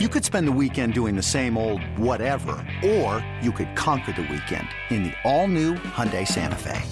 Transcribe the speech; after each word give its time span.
You 0.00 0.08
could 0.08 0.24
spend 0.24 0.48
the 0.48 0.58
weekend 0.60 0.92
doing 0.92 1.14
the 1.14 1.22
same 1.22 1.56
old 1.56 1.80
whatever, 1.96 2.56
or 2.84 3.24
you 3.40 3.52
could 3.52 3.76
conquer 3.76 4.10
the 4.10 4.22
weekend 4.22 4.66
in 4.90 5.04
the 5.04 5.12
all-new 5.22 5.74
Hyundai 5.74 6.26
Santa 6.26 6.56
Fe. 6.56 6.82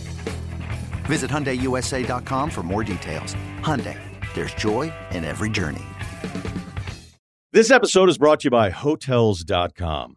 Visit 1.06 1.28
HyundaiUSA.com 1.28 2.48
for 2.48 2.62
more 2.62 2.84
details. 2.84 3.34
Hyundai, 3.58 3.98
there's 4.34 4.54
joy 4.54 4.92
in 5.10 5.24
every 5.24 5.50
journey. 5.50 5.82
This 7.50 7.72
episode 7.72 8.08
is 8.08 8.18
brought 8.18 8.38
to 8.42 8.44
you 8.44 8.50
by 8.52 8.70
Hotels.com. 8.70 10.16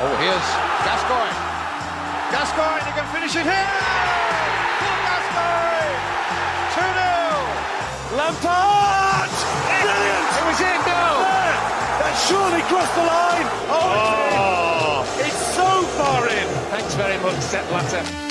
Oh, 0.00 0.14
here's 0.22 0.48
Gascoigne. 0.86 1.34
Gascoigne, 2.30 2.86
he 2.86 2.92
can 2.94 3.06
finish 3.10 3.34
it 3.34 3.42
here! 3.42 3.66
Paul 4.78 4.98
Gascoigne! 5.10 5.98
2 6.70 6.86
0! 6.86 8.14
Lampard! 8.14 9.30
Brilliant! 9.82 10.30
It 10.38 10.44
was 10.46 10.60
in, 10.62 10.80
no! 10.86 11.18
That 11.98 12.14
surely 12.30 12.62
crossed 12.70 12.94
the 12.94 13.10
line! 13.10 13.48
Oh, 13.74 15.02
it's, 15.02 15.18
in. 15.18 15.26
it's 15.26 15.42
so 15.58 15.82
far 15.98 16.28
in! 16.30 16.46
Thanks 16.70 16.94
very 16.94 17.18
much, 17.18 17.40
Sepp 17.42 17.66
Blatter. 17.66 18.28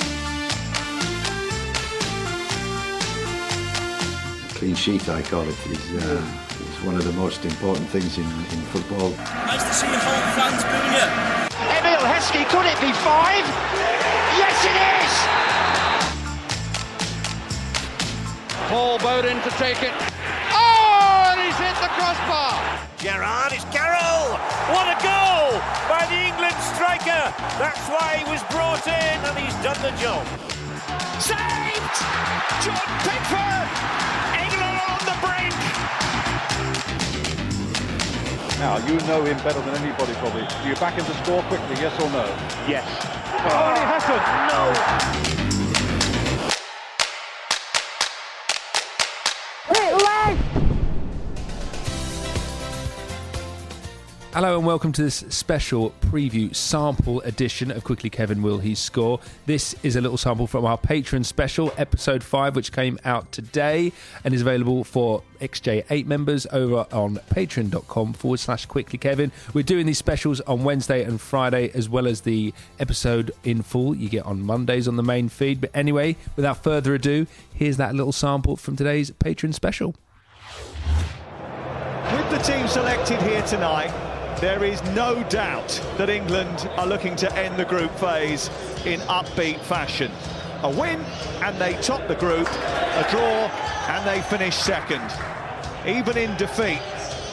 clean 4.54 4.74
sheet, 4.74 5.08
I 5.08 5.22
call 5.22 5.42
it, 5.42 5.66
is, 5.66 6.02
uh, 6.02 6.20
is 6.60 6.84
one 6.84 6.96
of 6.96 7.04
the 7.04 7.12
most 7.12 7.44
important 7.44 7.88
things 7.90 8.18
in, 8.18 8.24
in 8.24 8.60
football. 8.72 9.10
Nice 9.46 9.62
to 9.62 9.74
see 9.74 9.86
home 9.86 10.32
fans 10.34 10.64
booing 10.64 11.42
you. 11.42 11.47
Emile 11.98 12.14
Heskey, 12.14 12.46
could 12.48 12.66
it 12.66 12.78
be 12.80 12.92
five? 13.02 13.42
Yes, 14.38 14.54
it 14.62 14.76
is! 15.02 15.14
Paul 18.68 18.98
Bowden 18.98 19.42
to 19.42 19.50
take 19.58 19.82
it. 19.82 19.92
Oh, 20.54 21.34
and 21.34 21.40
he's 21.42 21.58
hit 21.58 21.74
the 21.82 21.90
crossbar. 21.98 22.54
Gerrard, 22.98 23.52
it's 23.52 23.64
Carroll. 23.74 24.38
What 24.70 24.86
a 24.86 24.98
goal 25.02 25.58
by 25.90 26.06
the 26.06 26.30
England 26.30 26.54
striker. 26.70 27.34
That's 27.58 27.82
why 27.90 28.22
he 28.22 28.30
was 28.30 28.42
brought 28.54 28.86
in 28.86 29.18
and 29.26 29.36
he's 29.36 29.54
done 29.64 29.80
the 29.82 29.90
job. 29.98 30.22
Saved! 31.18 31.98
John 32.62 32.86
Pickford! 33.02 33.66
England 34.38 34.78
on 34.86 35.02
the 35.02 35.18
brink! 35.18 35.54
Now, 38.58 38.76
you 38.78 38.98
know 39.06 39.24
him 39.24 39.36
better 39.44 39.60
than 39.60 39.74
anybody 39.76 40.14
probably. 40.14 40.42
Do 40.62 40.68
you 40.68 40.74
back 40.76 40.94
him 40.94 41.04
to 41.04 41.14
score 41.22 41.42
quickly, 41.44 41.76
yes 41.76 41.94
or 42.00 42.10
no? 42.10 42.26
Yes. 42.66 42.84
Oh, 43.46 43.72
he 43.72 43.80
hasn't! 43.80 44.52
No. 44.52 45.18
Hello 54.34 54.58
and 54.58 54.66
welcome 54.66 54.92
to 54.92 55.02
this 55.02 55.24
special 55.30 55.90
preview 56.02 56.54
sample 56.54 57.22
edition 57.22 57.70
of 57.70 57.82
Quickly 57.82 58.10
Kevin 58.10 58.42
Will 58.42 58.58
He 58.58 58.74
Score. 58.74 59.20
This 59.46 59.74
is 59.82 59.96
a 59.96 60.02
little 60.02 60.18
sample 60.18 60.46
from 60.46 60.66
our 60.66 60.76
Patreon 60.76 61.24
special, 61.24 61.72
episode 61.78 62.22
5, 62.22 62.54
which 62.54 62.70
came 62.70 62.98
out 63.06 63.32
today 63.32 63.90
and 64.24 64.34
is 64.34 64.42
available 64.42 64.84
for 64.84 65.22
XJ8 65.40 66.04
members 66.04 66.46
over 66.52 66.86
on 66.92 67.16
patreon.com 67.30 68.12
forward 68.12 68.38
slash 68.38 68.66
Quickly 68.66 68.98
Kevin. 68.98 69.32
We're 69.54 69.62
doing 69.62 69.86
these 69.86 69.98
specials 69.98 70.42
on 70.42 70.62
Wednesday 70.62 71.04
and 71.04 71.18
Friday, 71.18 71.70
as 71.74 71.88
well 71.88 72.06
as 72.06 72.20
the 72.20 72.52
episode 72.78 73.32
in 73.44 73.62
full 73.62 73.96
you 73.96 74.10
get 74.10 74.26
on 74.26 74.42
Mondays 74.42 74.86
on 74.86 74.96
the 74.96 75.02
main 75.02 75.30
feed. 75.30 75.60
But 75.62 75.70
anyway, 75.74 76.16
without 76.36 76.62
further 76.62 76.94
ado, 76.94 77.26
here's 77.54 77.78
that 77.78 77.94
little 77.94 78.12
sample 78.12 78.56
from 78.56 78.76
today's 78.76 79.10
Patreon 79.10 79.54
special. 79.54 79.96
With 82.12 82.30
the 82.30 82.38
team 82.38 82.68
selected 82.68 83.20
here 83.22 83.42
tonight, 83.42 83.92
there 84.40 84.62
is 84.62 84.80
no 84.94 85.22
doubt 85.24 85.68
that 85.96 86.08
England 86.08 86.70
are 86.76 86.86
looking 86.86 87.16
to 87.16 87.36
end 87.36 87.58
the 87.58 87.64
group 87.64 87.90
phase 87.98 88.48
in 88.86 89.00
upbeat 89.00 89.60
fashion. 89.60 90.12
A 90.62 90.70
win 90.70 91.00
and 91.42 91.60
they 91.60 91.74
top 91.82 92.06
the 92.06 92.14
group, 92.14 92.48
a 92.48 93.06
draw 93.10 93.48
and 93.88 94.06
they 94.06 94.22
finish 94.22 94.56
second. 94.56 95.02
Even 95.86 96.16
in 96.16 96.36
defeat, 96.36 96.80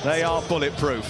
they 0.03 0.23
are 0.23 0.41
bulletproof. 0.43 1.07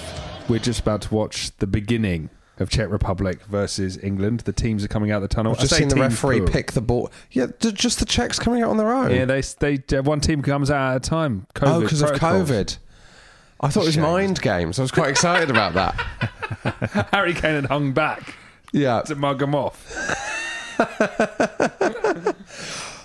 We're 0.50 0.59
just 0.59 0.81
about 0.81 1.01
to 1.03 1.13
watch 1.13 1.55
the 1.57 1.67
beginning 1.67 2.29
of 2.59 2.69
Czech 2.69 2.89
Republic 2.89 3.41
versus 3.45 3.97
England. 4.03 4.41
The 4.41 4.53
teams 4.53 4.84
are 4.84 4.89
coming 4.89 5.11
out 5.11 5.19
the 5.19 5.28
tunnel. 5.29 5.53
I've 5.53 5.59
just 5.59 5.73
I 5.73 5.78
seen 5.78 5.88
the 5.88 5.95
referee 5.95 6.38
plural. 6.38 6.53
pick 6.53 6.72
the 6.73 6.81
ball. 6.81 7.09
Yeah, 7.31 7.47
just 7.59 8.00
the 8.00 8.05
Czechs 8.05 8.38
coming 8.38 8.61
out 8.61 8.69
on 8.69 8.78
their 8.78 8.94
own. 8.94 9.11
Yeah, 9.11 9.25
they 9.25 9.41
they 9.41 9.97
uh, 9.97 10.03
one 10.03 10.19
team 10.19 10.41
comes 10.41 10.69
out 10.69 10.91
at 10.91 10.97
a 10.97 11.09
time. 11.09 11.47
COVID 11.55 11.75
oh, 11.75 11.81
because 11.81 12.01
of. 12.01 12.11
COVID. 12.11 12.78
I 13.61 13.69
thought 13.69 13.83
it 13.83 13.88
was 13.88 13.97
mind 13.97 14.41
games. 14.41 14.79
I 14.79 14.81
was 14.81 14.91
quite 14.91 15.09
excited 15.09 15.49
about 15.49 15.73
that. 15.73 17.07
Harry 17.13 17.33
Kane 17.33 17.55
had 17.55 17.66
hung 17.66 17.93
back 17.93 18.35
Yeah. 18.73 19.01
to 19.03 19.16
mug 19.16 19.41
him 19.41 19.55
off. 19.55 19.85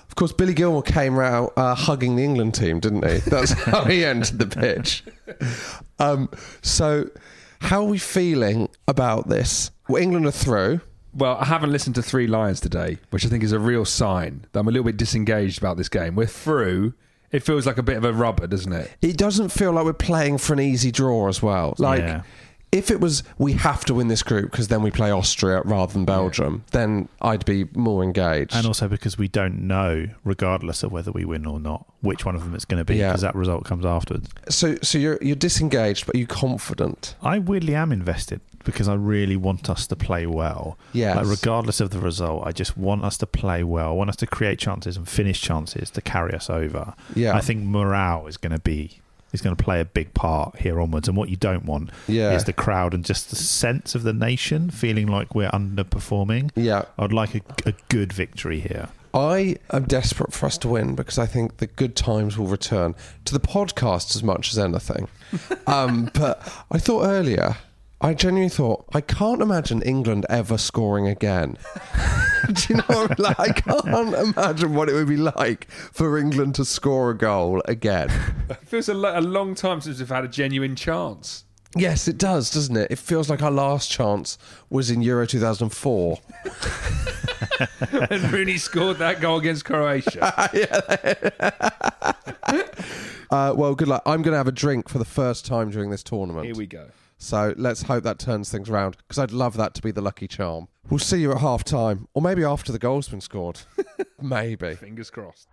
Of 0.08 0.14
course, 0.16 0.32
Billy 0.32 0.52
Gilmour 0.54 0.82
came 0.84 1.18
out 1.18 1.52
uh, 1.56 1.74
hugging 1.74 2.16
the 2.16 2.24
England 2.24 2.54
team, 2.54 2.80
didn't 2.80 3.06
he? 3.08 3.18
That's 3.30 3.52
how 3.64 3.84
he 3.84 4.04
entered 4.04 4.38
the 4.38 4.46
pitch. 4.46 5.02
Um, 5.98 6.28
so, 6.62 7.08
how 7.60 7.80
are 7.82 7.88
we 7.88 7.98
feeling 7.98 8.68
about 8.88 9.28
this? 9.28 9.70
Well, 9.88 10.02
England 10.02 10.26
are 10.26 10.30
through. 10.32 10.80
Well, 11.14 11.36
I 11.40 11.46
haven't 11.46 11.72
listened 11.72 11.94
to 11.96 12.02
Three 12.02 12.26
Lions 12.26 12.60
today, 12.60 12.98
which 13.10 13.24
I 13.24 13.28
think 13.28 13.42
is 13.42 13.52
a 13.52 13.58
real 13.58 13.84
sign 13.84 14.44
that 14.52 14.60
I'm 14.60 14.68
a 14.68 14.70
little 14.70 14.84
bit 14.84 14.96
disengaged 14.96 15.58
about 15.58 15.76
this 15.76 15.88
game. 15.88 16.14
We're 16.16 16.26
through. 16.26 16.92
It 17.32 17.42
feels 17.44 17.66
like 17.66 17.78
a 17.78 17.82
bit 17.82 17.96
of 17.96 18.04
a 18.04 18.12
rubber, 18.12 18.46
doesn't 18.46 18.72
it? 18.72 18.90
It 19.00 19.16
doesn't 19.16 19.50
feel 19.50 19.72
like 19.72 19.84
we're 19.84 19.92
playing 19.92 20.38
for 20.38 20.52
an 20.52 20.60
easy 20.60 20.90
draw 20.90 21.28
as 21.28 21.40
well. 21.42 21.74
Like, 21.78 22.00
Yeah. 22.00 22.22
If 22.72 22.90
it 22.90 23.00
was 23.00 23.22
we 23.38 23.52
have 23.54 23.84
to 23.86 23.94
win 23.94 24.08
this 24.08 24.22
group 24.22 24.50
because 24.50 24.68
then 24.68 24.82
we 24.82 24.90
play 24.90 25.10
Austria 25.10 25.62
rather 25.64 25.92
than 25.92 26.04
Belgium, 26.04 26.64
then 26.70 27.08
I'd 27.20 27.44
be 27.44 27.64
more 27.74 28.02
engaged. 28.04 28.54
And 28.54 28.66
also 28.66 28.86
because 28.88 29.18
we 29.18 29.26
don't 29.28 29.62
know, 29.62 30.06
regardless 30.24 30.82
of 30.82 30.92
whether 30.92 31.10
we 31.10 31.24
win 31.24 31.46
or 31.46 31.58
not, 31.58 31.84
which 32.00 32.24
one 32.24 32.36
of 32.36 32.44
them 32.44 32.54
it's 32.54 32.64
going 32.64 32.78
to 32.80 32.84
be, 32.84 32.96
Yeah. 32.96 33.08
because 33.08 33.22
that 33.22 33.34
result 33.34 33.64
comes 33.64 33.84
afterwards. 33.84 34.28
so, 34.48 34.76
so 34.82 34.98
you're 34.98 35.18
you're 35.20 35.34
disengaged, 35.36 36.06
but 36.06 36.14
you're 36.14 36.20
you 36.20 36.26
confident? 36.26 37.16
I 37.22 37.38
weirdly 37.38 37.74
am 37.74 37.90
invested 37.92 38.40
because 38.62 38.88
I 38.88 38.94
really 38.94 39.36
want 39.36 39.70
us 39.70 39.86
to 39.86 39.96
play 39.96 40.26
well. 40.26 40.78
Yes. 40.92 41.16
Like 41.16 41.26
regardless 41.26 41.80
of 41.80 41.90
the 41.90 41.98
result, 41.98 42.46
I 42.46 42.52
just 42.52 42.76
want 42.76 43.04
us 43.04 43.16
to 43.18 43.26
play 43.26 43.64
well. 43.64 43.88
I 43.88 43.92
want 43.92 44.10
us 44.10 44.16
to 44.16 44.26
create 44.26 44.58
chances 44.58 44.96
and 44.98 45.08
finish 45.08 45.40
chances 45.40 45.90
to 45.90 46.02
carry 46.02 46.34
us 46.34 46.50
over. 46.50 46.94
Yeah. 47.16 47.34
I 47.34 47.40
think 47.40 47.62
morale 47.64 48.26
is 48.26 48.36
going 48.36 48.52
to 48.52 48.60
be 48.60 49.00
is 49.32 49.40
going 49.40 49.54
to 49.56 49.62
play 49.62 49.80
a 49.80 49.84
big 49.84 50.12
part 50.14 50.56
here 50.56 50.80
onwards. 50.80 51.08
And 51.08 51.16
what 51.16 51.28
you 51.28 51.36
don't 51.36 51.64
want 51.64 51.90
Yeah. 52.08 52.32
is 52.32 52.44
the 52.44 52.52
crowd 52.52 52.94
and 52.94 53.04
just 53.04 53.30
the 53.30 53.36
sense 53.36 53.94
of 53.94 54.02
the 54.02 54.12
nation 54.12 54.70
feeling 54.70 55.06
like 55.06 55.34
we're 55.34 55.50
underperforming. 55.50 56.50
Yeah. 56.56 56.84
I'd 56.98 57.12
like 57.12 57.34
a, 57.34 57.40
a 57.66 57.74
good 57.88 58.12
victory 58.12 58.60
here. 58.60 58.88
I 59.12 59.56
am 59.72 59.84
desperate 59.86 60.32
for 60.32 60.46
us 60.46 60.56
to 60.58 60.68
win 60.68 60.94
because 60.94 61.18
I 61.18 61.26
think 61.26 61.56
the 61.56 61.66
good 61.66 61.96
times 61.96 62.38
will 62.38 62.46
return 62.46 62.94
to 63.24 63.32
the 63.32 63.40
podcast 63.40 64.14
as 64.14 64.22
much 64.22 64.52
as 64.52 64.58
anything. 64.58 65.08
um, 65.66 66.10
but 66.14 66.40
I 66.70 66.78
thought 66.78 67.04
earlier, 67.06 67.56
I 68.02 68.14
genuinely 68.14 68.48
thought 68.48 68.86
I 68.94 69.02
can't 69.02 69.42
imagine 69.42 69.82
England 69.82 70.24
ever 70.30 70.56
scoring 70.56 71.06
again. 71.06 71.58
Do 72.46 72.62
you 72.68 72.76
know? 72.76 72.84
What 72.86 73.10
I, 73.10 73.14
mean? 73.14 73.34
like, 73.38 73.68
I 73.68 73.80
can't 73.82 74.14
imagine 74.14 74.74
what 74.74 74.88
it 74.88 74.94
would 74.94 75.08
be 75.08 75.18
like 75.18 75.70
for 75.70 76.16
England 76.18 76.54
to 76.54 76.64
score 76.64 77.10
a 77.10 77.16
goal 77.16 77.62
again. 77.66 78.10
It 78.48 78.66
feels 78.66 78.88
a, 78.88 78.94
lo- 78.94 79.18
a 79.18 79.20
long 79.20 79.54
time 79.54 79.82
since 79.82 79.98
we've 79.98 80.08
had 80.08 80.24
a 80.24 80.28
genuine 80.28 80.76
chance. 80.76 81.44
Yes, 81.76 82.08
it 82.08 82.16
does, 82.18 82.50
doesn't 82.50 82.76
it? 82.76 82.90
It 82.90 82.98
feels 82.98 83.28
like 83.28 83.42
our 83.42 83.50
last 83.50 83.90
chance 83.90 84.38
was 84.70 84.90
in 84.90 85.02
Euro 85.02 85.26
2004. 85.26 86.18
and 88.10 88.22
Rooney 88.32 88.56
scored 88.56 88.96
that 88.98 89.20
goal 89.20 89.38
against 89.38 89.64
Croatia. 89.64 90.50
Uh, 93.30 93.54
well, 93.56 93.76
good 93.76 93.86
luck. 93.86 94.02
I'm 94.06 94.22
going 94.22 94.32
to 94.32 94.38
have 94.38 94.48
a 94.48 94.52
drink 94.52 94.88
for 94.88 94.98
the 94.98 95.04
first 95.04 95.46
time 95.46 95.70
during 95.70 95.90
this 95.90 96.02
tournament. 96.02 96.46
Here 96.46 96.54
we 96.56 96.66
go. 96.66 96.86
So 97.22 97.52
let's 97.58 97.82
hope 97.82 98.02
that 98.04 98.18
turns 98.18 98.50
things 98.50 98.70
around 98.70 98.96
because 98.96 99.18
I'd 99.18 99.30
love 99.30 99.54
that 99.58 99.74
to 99.74 99.82
be 99.82 99.90
the 99.90 100.00
lucky 100.00 100.26
charm. 100.26 100.68
We'll 100.88 100.98
see 100.98 101.20
you 101.20 101.32
at 101.32 101.38
half 101.38 101.62
time, 101.64 102.08
or 102.14 102.22
maybe 102.22 102.42
after 102.42 102.72
the 102.72 102.78
goal's 102.78 103.10
been 103.10 103.20
scored. 103.20 103.60
maybe. 104.22 104.74
Fingers 104.76 105.10
crossed. 105.10 105.46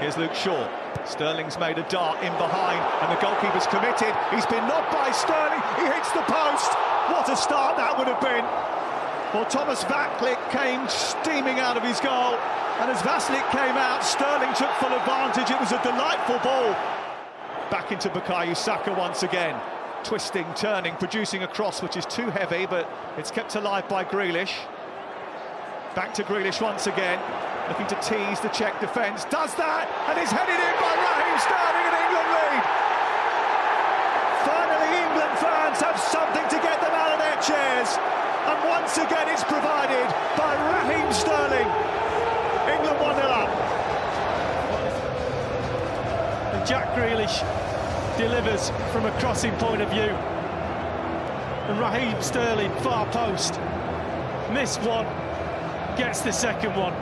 Here's 0.00 0.16
Luke 0.16 0.34
Shaw. 0.34 0.66
Sterling's 1.04 1.58
made 1.58 1.76
a 1.76 1.86
dart 1.90 2.24
in 2.24 2.32
behind, 2.40 2.80
and 3.04 3.12
the 3.12 3.20
goalkeeper's 3.20 3.66
committed. 3.66 4.16
He's 4.32 4.46
been 4.46 4.64
knocked 4.66 4.96
by 4.96 5.12
Sterling. 5.12 5.60
He 5.76 5.84
hits 5.92 6.10
the 6.12 6.24
post. 6.24 6.72
What 7.12 7.28
a 7.28 7.36
start 7.36 7.76
that 7.76 7.92
would 8.00 8.08
have 8.08 8.20
been. 8.24 8.48
Well, 9.36 9.44
Thomas 9.44 9.84
Vaclík 9.84 10.40
came 10.50 10.88
steaming 10.88 11.60
out 11.60 11.76
of 11.76 11.84
his 11.84 12.00
goal, 12.00 12.40
and 12.80 12.90
as 12.90 13.04
Vaclík 13.04 13.44
came 13.52 13.76
out, 13.76 14.02
Sterling 14.02 14.56
took 14.56 14.72
full 14.80 14.96
advantage. 14.96 15.52
It 15.52 15.60
was 15.60 15.72
a 15.72 15.82
delightful 15.84 16.40
ball. 16.40 16.72
Back 17.70 17.90
into 17.90 18.08
Bukayo 18.08 18.56
Saka 18.56 18.92
once 18.92 19.24
again. 19.24 19.60
Twisting, 20.04 20.46
turning, 20.54 20.94
producing 20.96 21.42
a 21.42 21.48
cross 21.48 21.82
which 21.82 21.96
is 21.96 22.06
too 22.06 22.30
heavy, 22.30 22.64
but 22.64 22.88
it's 23.18 23.32
kept 23.32 23.56
alive 23.56 23.88
by 23.88 24.04
Grealish. 24.04 24.54
Back 25.96 26.14
to 26.14 26.22
Grealish 26.22 26.62
once 26.62 26.86
again, 26.86 27.18
looking 27.66 27.88
to 27.88 27.98
tease 27.98 28.38
the 28.38 28.54
Czech 28.54 28.78
defence. 28.78 29.24
Does 29.34 29.50
that, 29.58 29.90
and 30.06 30.14
is 30.22 30.30
headed 30.30 30.54
in 30.54 30.74
by 30.78 30.94
Raheem 30.94 31.38
Sterling, 31.42 31.86
and 31.90 31.96
England 32.06 32.28
lead. 32.38 32.62
Finally, 34.46 34.90
England 35.02 35.34
fans 35.42 35.78
have 35.82 35.98
something 35.98 36.46
to 36.46 36.58
get 36.62 36.78
them 36.78 36.94
out 36.94 37.10
of 37.10 37.18
their 37.18 37.40
chairs, 37.42 37.98
and 38.46 38.56
once 38.70 38.94
again 39.02 39.26
it's 39.26 39.42
provided 39.42 40.06
by 40.38 40.54
Raheem 40.54 41.10
Sterling. 41.10 41.66
England 42.70 43.00
1 43.02 43.16
Jack 46.66 46.96
Grealish 46.96 47.38
delivers 48.18 48.70
from 48.90 49.06
a 49.06 49.20
crossing 49.20 49.52
point 49.52 49.80
of 49.80 49.88
view. 49.90 50.00
And 51.68 51.78
Raheem 51.78 52.20
Sterling, 52.20 52.72
far 52.80 53.06
post, 53.12 53.52
missed 54.52 54.80
one, 54.82 55.06
gets 55.96 56.22
the 56.22 56.32
second 56.32 56.74
one. 56.76 56.92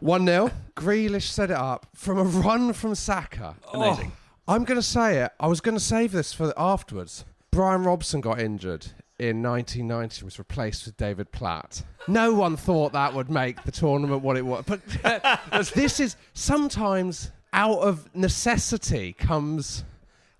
1 0.00 0.26
0. 0.26 0.50
Grealish 0.76 1.28
set 1.28 1.50
it 1.50 1.56
up 1.56 1.86
from 1.94 2.18
a 2.18 2.24
run 2.24 2.74
from 2.74 2.94
Saka. 2.94 3.56
Amazing. 3.72 4.12
Oh, 4.46 4.54
I'm 4.54 4.64
going 4.64 4.78
to 4.78 4.82
say 4.82 5.22
it. 5.22 5.32
I 5.40 5.46
was 5.46 5.62
going 5.62 5.76
to 5.76 5.82
save 5.82 6.12
this 6.12 6.34
for 6.34 6.52
afterwards. 6.58 7.24
Brian 7.50 7.84
Robson 7.84 8.20
got 8.20 8.40
injured 8.40 8.88
in 9.18 9.42
1990 9.42 10.20
and 10.20 10.24
was 10.24 10.38
replaced 10.38 10.84
with 10.84 10.98
David 10.98 11.32
Platt. 11.32 11.82
No 12.08 12.34
one 12.34 12.56
thought 12.56 12.92
that 12.92 13.14
would 13.14 13.30
make 13.30 13.62
the 13.64 13.72
tournament 13.72 14.22
what 14.22 14.36
it 14.36 14.44
was. 14.44 14.64
But 14.66 14.80
uh, 15.02 15.38
this 15.74 15.98
is 16.00 16.16
sometimes 16.34 17.30
out 17.54 17.78
of 17.78 18.14
necessity 18.14 19.14
comes 19.14 19.84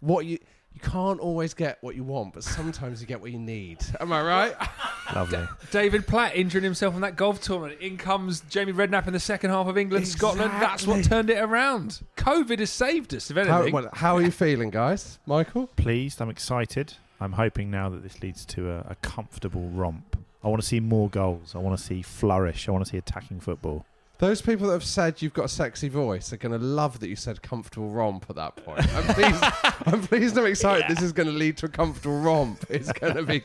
what 0.01 0.27
you. 0.27 0.39
You 0.75 0.81
can't 0.81 1.21
always 1.21 1.55
get 1.55 1.79
what 1.83 1.95
you 1.95 2.03
want, 2.03 2.35
but 2.35 2.43
sometimes 2.43 3.01
you 3.01 3.07
get 3.07 3.21
what 3.21 3.31
you 3.31 3.39
need. 3.39 3.79
Am 4.01 4.13
I 4.13 4.21
right? 4.23 4.55
Lovely. 5.15 5.47
David 5.71 6.05
Platt 6.05 6.35
injuring 6.35 6.65
himself 6.65 6.97
in 6.97 7.01
that 7.03 7.15
golf 7.15 7.41
tournament. 7.41 7.81
In 7.81 7.97
comes 7.97 8.41
Jamie 8.51 8.73
Redknapp 8.73 9.07
in 9.07 9.13
the 9.13 9.21
second 9.21 9.51
half 9.51 9.69
of 9.69 9.79
England 9.79 10.09
Scotland. 10.09 10.51
That's 10.61 10.85
what 10.85 11.05
turned 11.05 11.31
it 11.31 11.39
around. 11.39 12.01
COVID 12.17 12.59
has 12.59 12.71
saved 12.71 13.15
us, 13.15 13.31
if 13.31 13.37
How, 13.47 13.71
well, 13.71 13.89
how 13.93 14.17
are 14.17 14.23
you 14.23 14.31
feeling, 14.33 14.71
guys? 14.71 15.21
Michael? 15.27 15.69
Pleased. 15.77 16.21
I'm 16.21 16.29
excited. 16.29 16.95
I'm 17.21 17.33
hoping 17.33 17.71
now 17.71 17.89
that 17.91 18.03
this 18.03 18.21
leads 18.21 18.45
to 18.47 18.69
a, 18.71 18.79
a 18.91 18.97
comfortable 18.97 19.69
romp. 19.69 20.19
I 20.43 20.49
want 20.49 20.61
to 20.61 20.67
see 20.67 20.81
more 20.81 21.09
goals. 21.09 21.55
I 21.55 21.59
want 21.59 21.79
to 21.79 21.83
see 21.83 22.03
flourish. 22.03 22.69
I 22.69 22.73
want 22.73 22.85
to 22.85 22.91
see 22.91 22.99
attacking 22.99 23.39
football. 23.39 23.87
Those 24.19 24.41
people 24.41 24.69
that 24.69 24.75
have 24.75 24.85
said 24.85 25.21
you've 25.21 25.35
got 25.35 25.47
a 25.47 25.49
sexy 25.49 25.89
voice 25.89 26.33
are 26.33 26.37
going 26.37 26.59
to 26.59 26.65
love 26.65 27.01
that 27.01 27.09
you 27.09 27.17
said 27.17 27.43
comfortable 27.43 27.91
romp 27.91 28.27
at 28.29 28.37
that 28.37 28.57
point. 28.57 28.81
I'm 28.95 29.15
pleased, 29.15 29.45
I'm, 29.87 30.03
pleased 30.03 30.39
I'm 30.39 30.47
excited 30.47 30.85
this 30.89 31.03
is 31.03 31.13
going 31.13 31.27
to 31.27 31.35
lead 31.35 31.57
to 31.59 31.67
a 31.67 31.69
comfortable 31.69 32.21
romp. 32.21 32.65
It's 32.71 32.93
going 32.93 33.17
to 33.17 33.23
be. 33.25 33.43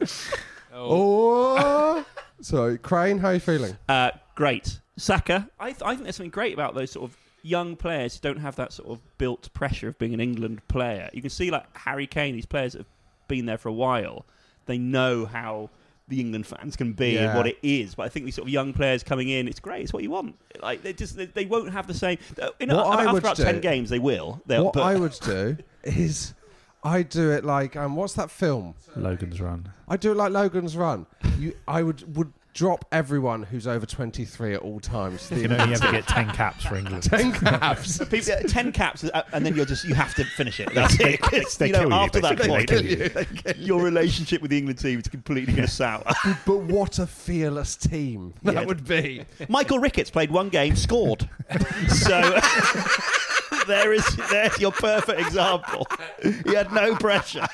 oh. 0.72 2.04
So, 2.40 2.76
Crane, 2.78 3.18
how 3.18 3.28
are 3.28 3.34
you 3.34 3.40
feeling? 3.40 3.76
Uh, 3.88 4.12
great. 4.34 4.80
Saka, 4.96 5.50
I, 5.60 5.72
th- 5.72 5.82
I 5.82 5.90
think 5.90 6.04
there's 6.04 6.16
something 6.16 6.30
great 6.30 6.54
about 6.54 6.74
those 6.74 6.90
sort 6.90 7.10
of 7.10 7.16
young 7.42 7.76
players 7.76 8.14
who 8.14 8.20
don't 8.22 8.40
have 8.40 8.56
that 8.56 8.72
sort 8.72 8.88
of 8.88 9.00
built 9.18 9.52
pressure 9.52 9.88
of 9.88 9.98
being 9.98 10.14
an 10.14 10.20
England 10.20 10.66
player. 10.68 11.10
You 11.12 11.20
can 11.20 11.30
see, 11.30 11.50
like 11.50 11.76
Harry 11.76 12.06
Kane, 12.06 12.34
these 12.34 12.46
players 12.46 12.72
that 12.72 12.80
have 12.80 12.86
been 13.28 13.46
there 13.46 13.58
for 13.58 13.68
a 13.68 13.74
while, 13.74 14.24
they 14.64 14.78
know 14.78 15.26
how 15.26 15.70
the 16.08 16.20
England 16.20 16.46
fans 16.46 16.76
can 16.76 16.92
be 16.92 17.12
Yeah. 17.14 17.28
and 17.30 17.36
what 17.36 17.46
it 17.46 17.58
is. 17.62 17.94
But 17.94 18.04
I 18.04 18.08
think 18.08 18.26
these 18.26 18.34
sort 18.36 18.46
of 18.48 18.52
young 18.52 18.72
players 18.72 19.02
coming 19.02 19.28
in, 19.28 19.48
it's 19.48 19.58
great. 19.60 19.82
It's 19.82 19.92
what 19.92 20.02
you 20.02 20.10
want. 20.10 20.36
Like 20.62 20.82
they 20.82 20.92
just 20.92 21.16
they, 21.16 21.26
they 21.26 21.44
won't 21.46 21.72
have 21.72 21.86
the 21.86 21.94
same. 21.94 22.18
Uh, 22.40 22.50
you 22.60 22.66
know, 22.66 22.76
What 22.76 22.86
I 22.98 23.02
after 23.02 23.12
would 23.14 23.22
about 23.22 23.36
do- 23.36 23.42
ten 23.44 23.60
games, 23.60 23.90
they 23.90 23.98
will. 23.98 24.40
They'll, 24.46 24.64
what 24.66 24.74
but 24.74 24.82
I 24.82 24.94
would 24.96 25.16
do 25.24 25.56
is 25.82 26.34
I 26.84 27.02
do 27.02 27.32
it 27.32 27.44
like 27.44 27.74
um, 27.76 27.96
what's 27.96 28.14
that 28.14 28.30
film? 28.30 28.74
Logan's 28.94 29.40
Run. 29.40 29.72
I 29.88 29.96
do 29.96 30.12
it 30.12 30.16
like 30.16 30.32
Logan's 30.32 30.76
Run. 30.76 31.06
You, 31.38 31.54
I 31.66 31.82
would 31.82 32.16
would 32.16 32.32
drop 32.56 32.86
everyone 32.90 33.42
who's 33.42 33.66
over 33.66 33.84
23 33.84 34.54
at 34.54 34.60
all 34.62 34.80
times. 34.80 35.30
You 35.30 35.42
can 35.42 35.52
only 35.60 35.74
ever 35.74 35.92
get 35.92 36.08
10 36.08 36.30
caps 36.30 36.64
for 36.64 36.76
England. 36.76 37.02
10 37.04 37.32
caps. 37.32 37.98
People, 38.08 38.32
uh, 38.32 38.36
ten 38.48 38.72
caps, 38.72 39.04
uh, 39.04 39.22
and 39.34 39.44
then 39.44 39.54
you're 39.54 39.66
just 39.66 39.84
you 39.84 39.94
have 39.94 40.14
to 40.14 40.24
finish 40.24 40.58
it. 40.58 40.70
That's 40.74 40.96
They- 40.96 41.14
it. 41.14 41.20
they- 41.30 41.44
they 41.58 41.66
you 41.66 41.72
know, 41.74 41.80
kill 41.80 41.88
you, 41.90 41.94
after 41.94 42.20
that 42.22 42.38
basically. 42.38 42.48
point, 42.48 43.14
They 43.14 43.24
kill 43.52 43.56
you. 43.60 43.66
your 43.66 43.82
relationship 43.82 44.40
with 44.40 44.50
the 44.50 44.56
England 44.58 44.78
team 44.78 44.98
is 44.98 45.06
completely 45.06 45.52
going 45.52 45.66
to 45.68 45.72
sour. 45.72 46.02
but 46.46 46.58
what 46.60 46.98
a 46.98 47.06
fearless 47.06 47.76
team 47.76 48.32
that 48.42 48.54
Yeah. 48.54 48.64
would 48.64 48.86
be. 48.86 49.22
Michael 49.50 49.78
Ricketts 49.78 50.10
played 50.10 50.30
one 50.30 50.48
game, 50.48 50.76
scored. 50.76 51.28
so 51.88 52.40
there 53.66 53.92
is 53.92 54.04
there's 54.30 54.58
your 54.60 54.72
perfect 54.72 55.20
example. 55.20 55.86
He 56.22 56.54
had 56.54 56.72
no 56.72 56.94
pressure. 56.96 57.46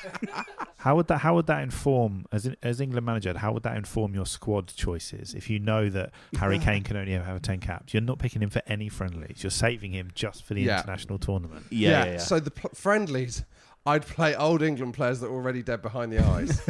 How 0.77 0.95
would 0.97 1.07
that? 1.07 1.19
How 1.19 1.35
would 1.35 1.47
that 1.47 1.63
inform 1.63 2.25
as 2.31 2.45
in, 2.45 2.57
as 2.61 2.81
England 2.81 3.05
manager? 3.05 3.37
How 3.37 3.51
would 3.53 3.63
that 3.63 3.77
inform 3.77 4.13
your 4.13 4.25
squad 4.25 4.67
choices? 4.75 5.33
If 5.33 5.49
you 5.49 5.59
know 5.59 5.89
that 5.89 6.11
Harry 6.39 6.59
Kane 6.59 6.83
can 6.83 6.97
only 6.97 7.13
have 7.13 7.41
ten 7.41 7.59
caps, 7.59 7.93
you're 7.93 8.01
not 8.01 8.19
picking 8.19 8.41
him 8.41 8.49
for 8.49 8.61
any 8.67 8.89
friendlies. 8.89 9.37
You're 9.43 9.49
saving 9.51 9.91
him 9.93 10.11
just 10.13 10.43
for 10.43 10.53
the 10.53 10.61
Yeah. 10.61 10.79
international 10.79 11.19
tournament. 11.19 11.65
Yeah. 11.69 12.05
Yeah, 12.05 12.17
so 12.17 12.39
the 12.39 12.51
pl- 12.51 12.71
friendlies, 12.73 13.45
I'd 13.85 14.05
play 14.05 14.35
old 14.35 14.61
England 14.61 14.93
players 14.93 15.21
that 15.21 15.29
were 15.29 15.37
already 15.37 15.63
dead 15.63 15.81
behind 15.81 16.11
the 16.11 16.19
eyes. 16.19 16.61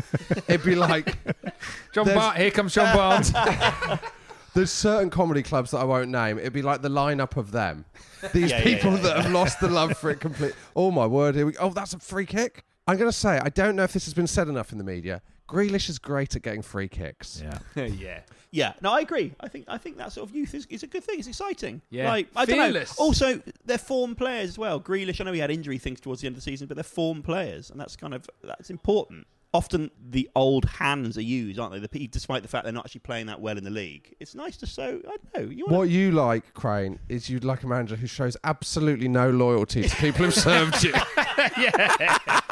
It'd 0.48 0.64
be 0.64 0.76
like 0.76 1.18
John 1.94 2.06
there's- 2.06 2.20
Bart, 2.20 2.38
here 2.38 2.52
comes 2.52 2.74
John 2.76 2.96
Barnes. 2.96 3.32
There's 4.54 4.72
certain 4.72 5.10
comedy 5.10 5.44
clubs 5.44 5.72
that 5.72 5.80
I 5.80 5.84
won't 5.84 6.10
name. 6.10 6.38
It'd 6.38 6.54
be 6.54 6.62
like 6.62 6.82
the 6.82 6.90
lineup 6.90 7.38
of 7.38 7.52
them. 7.52 7.86
These 8.34 8.52
Yeah, 8.52 8.58
yeah, 8.58 8.64
people 8.64 8.92
yeah, 8.94 9.02
that 9.02 9.18
have 9.24 9.32
lost 9.32 9.60
the 9.60 9.68
love 9.68 9.98
for 9.98 10.12
it 10.12 10.20
completely. 10.20 10.58
Oh 10.76 10.92
my 10.92 11.06
word! 11.06 11.36
Here 11.36 11.46
we. 11.46 11.58
Oh, 11.58 11.70
that's 11.70 11.94
a 11.94 12.00
free 12.00 12.26
kick. 12.26 12.64
I'm 12.88 12.98
going 12.98 13.10
to 13.10 13.18
say 13.18 13.40
I 13.40 13.50
don't 13.50 13.76
know 13.76 13.84
if 13.84 13.94
this 13.94 14.06
has 14.06 14.14
been 14.14 14.28
said 14.28 14.48
enough 14.48 14.72
in 14.72 14.78
the 14.78 14.84
media. 14.84 15.22
Grealish 15.48 15.90
is 15.90 16.00
great 16.00 16.36
at 16.36 16.42
getting 16.42 16.62
free 16.62 16.88
kicks. 16.88 17.44
Yeah. 17.44 17.86
yeah. 17.86 18.22
Yeah, 18.52 18.74
no, 18.82 18.94
I 18.94 19.00
agree. 19.00 19.34
I 19.40 19.48
think 19.48 19.66
I 19.68 19.80
think 19.80 19.98
that 19.98 20.12
sort 20.12 20.30
of 20.30 20.36
youth 20.36 20.54
is, 20.54 20.68
is 20.68 20.84
a 20.84 20.88
good 20.88 21.04
thing. 21.04 21.18
It's 21.18 21.28
exciting. 21.28 21.82
Yeah. 21.90 22.08
like 22.10 22.28
I 22.36 22.46
don't 22.46 22.58
know. 22.58 22.66
Fearless. 22.66 22.98
Also, 23.00 23.42
they're 23.66 23.80
form 23.80 24.14
players 24.16 24.50
as 24.50 24.58
well. 24.60 24.80
Grealish, 24.80 25.20
I 25.20 25.24
know 25.24 25.34
he 25.34 25.40
had 25.40 25.50
injury 25.50 25.80
things 25.80 26.00
towards 26.00 26.22
the 26.22 26.28
end 26.28 26.36
of 26.36 26.44
the 26.44 26.52
season, 26.52 26.68
but 26.68 26.76
they're 26.78 26.84
form 26.84 27.24
players, 27.24 27.72
and 27.72 27.80
that's 27.80 27.96
kind 27.96 28.14
of 28.14 28.30
that's 28.44 28.70
important. 28.70 29.26
Often 29.54 29.92
the 30.10 30.30
old 30.36 30.66
hands 30.66 31.18
are 31.18 31.22
used, 31.22 31.60
aren't 31.60 31.74
they? 31.74 31.80
The, 31.80 32.08
despite 32.08 32.42
the 32.42 32.48
fact 32.48 32.64
they're 32.64 32.74
not 32.74 32.86
actually 32.86 33.02
playing 33.02 33.28
that 33.28 33.40
well 33.40 33.58
in 33.58 33.64
the 33.64 33.70
league, 33.70 34.16
it's 34.20 34.34
nice 34.34 34.58
to 34.58 34.66
show. 34.66 35.00
I 35.08 35.18
don't 35.18 35.34
know. 35.36 35.52
You 35.52 35.66
What 35.68 35.90
you 35.90 36.12
like, 36.12 36.54
Crane, 36.54 37.00
is 37.08 37.30
you'd 37.30 37.44
like 37.44 37.64
a 37.64 37.68
manager 37.68 37.96
who 37.96 38.08
shows 38.08 38.36
absolutely 38.44 39.08
no 39.08 39.30
loyalty 39.30 39.84
to 39.88 39.96
people 39.98 40.26
who've 40.26 40.34
served 40.34 40.84
you. 40.84 40.94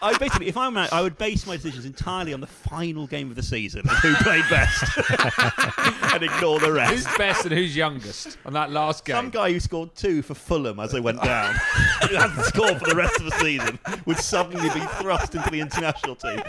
I 0.00 0.16
basically, 0.18 0.48
if 0.48 0.56
I'm, 0.56 0.76
a- 0.76 0.88
I 0.92 1.00
would 1.02 1.18
base 1.18 1.46
my 1.46 1.56
decisions 1.56 1.84
entirely 1.84 2.32
on 2.34 2.40
the 2.40 2.46
final 2.46 3.06
game 3.06 3.28
of 3.30 3.36
the 3.36 3.42
season 3.42 3.80
and 3.80 3.90
who 3.98 4.14
played 4.16 4.44
best, 4.50 4.82
and 6.14 6.22
ignore 6.22 6.58
the 6.60 6.72
rest. 6.72 6.92
Who's 6.92 7.16
best 7.18 7.44
and 7.44 7.54
who's 7.54 7.76
youngest 7.76 8.38
on 8.46 8.52
that 8.54 8.70
last 8.70 9.04
game? 9.04 9.16
Some 9.16 9.30
guy 9.30 9.52
who 9.52 9.60
scored 9.60 9.94
two 9.94 10.22
for 10.22 10.34
Fulham 10.34 10.80
as 10.80 10.92
they 10.92 11.00
went 11.00 11.22
down, 11.22 11.54
who 12.08 12.14
hasn't 12.16 12.46
scored 12.46 12.78
for 12.78 12.88
the 12.88 12.96
rest 12.96 13.18
of 13.20 13.24
the 13.26 13.32
season, 13.38 13.78
would 14.06 14.18
suddenly 14.18 14.68
be 14.70 14.80
thrust 15.00 15.34
into 15.34 15.50
the 15.50 15.60
international 15.60 16.16
team. 16.16 16.40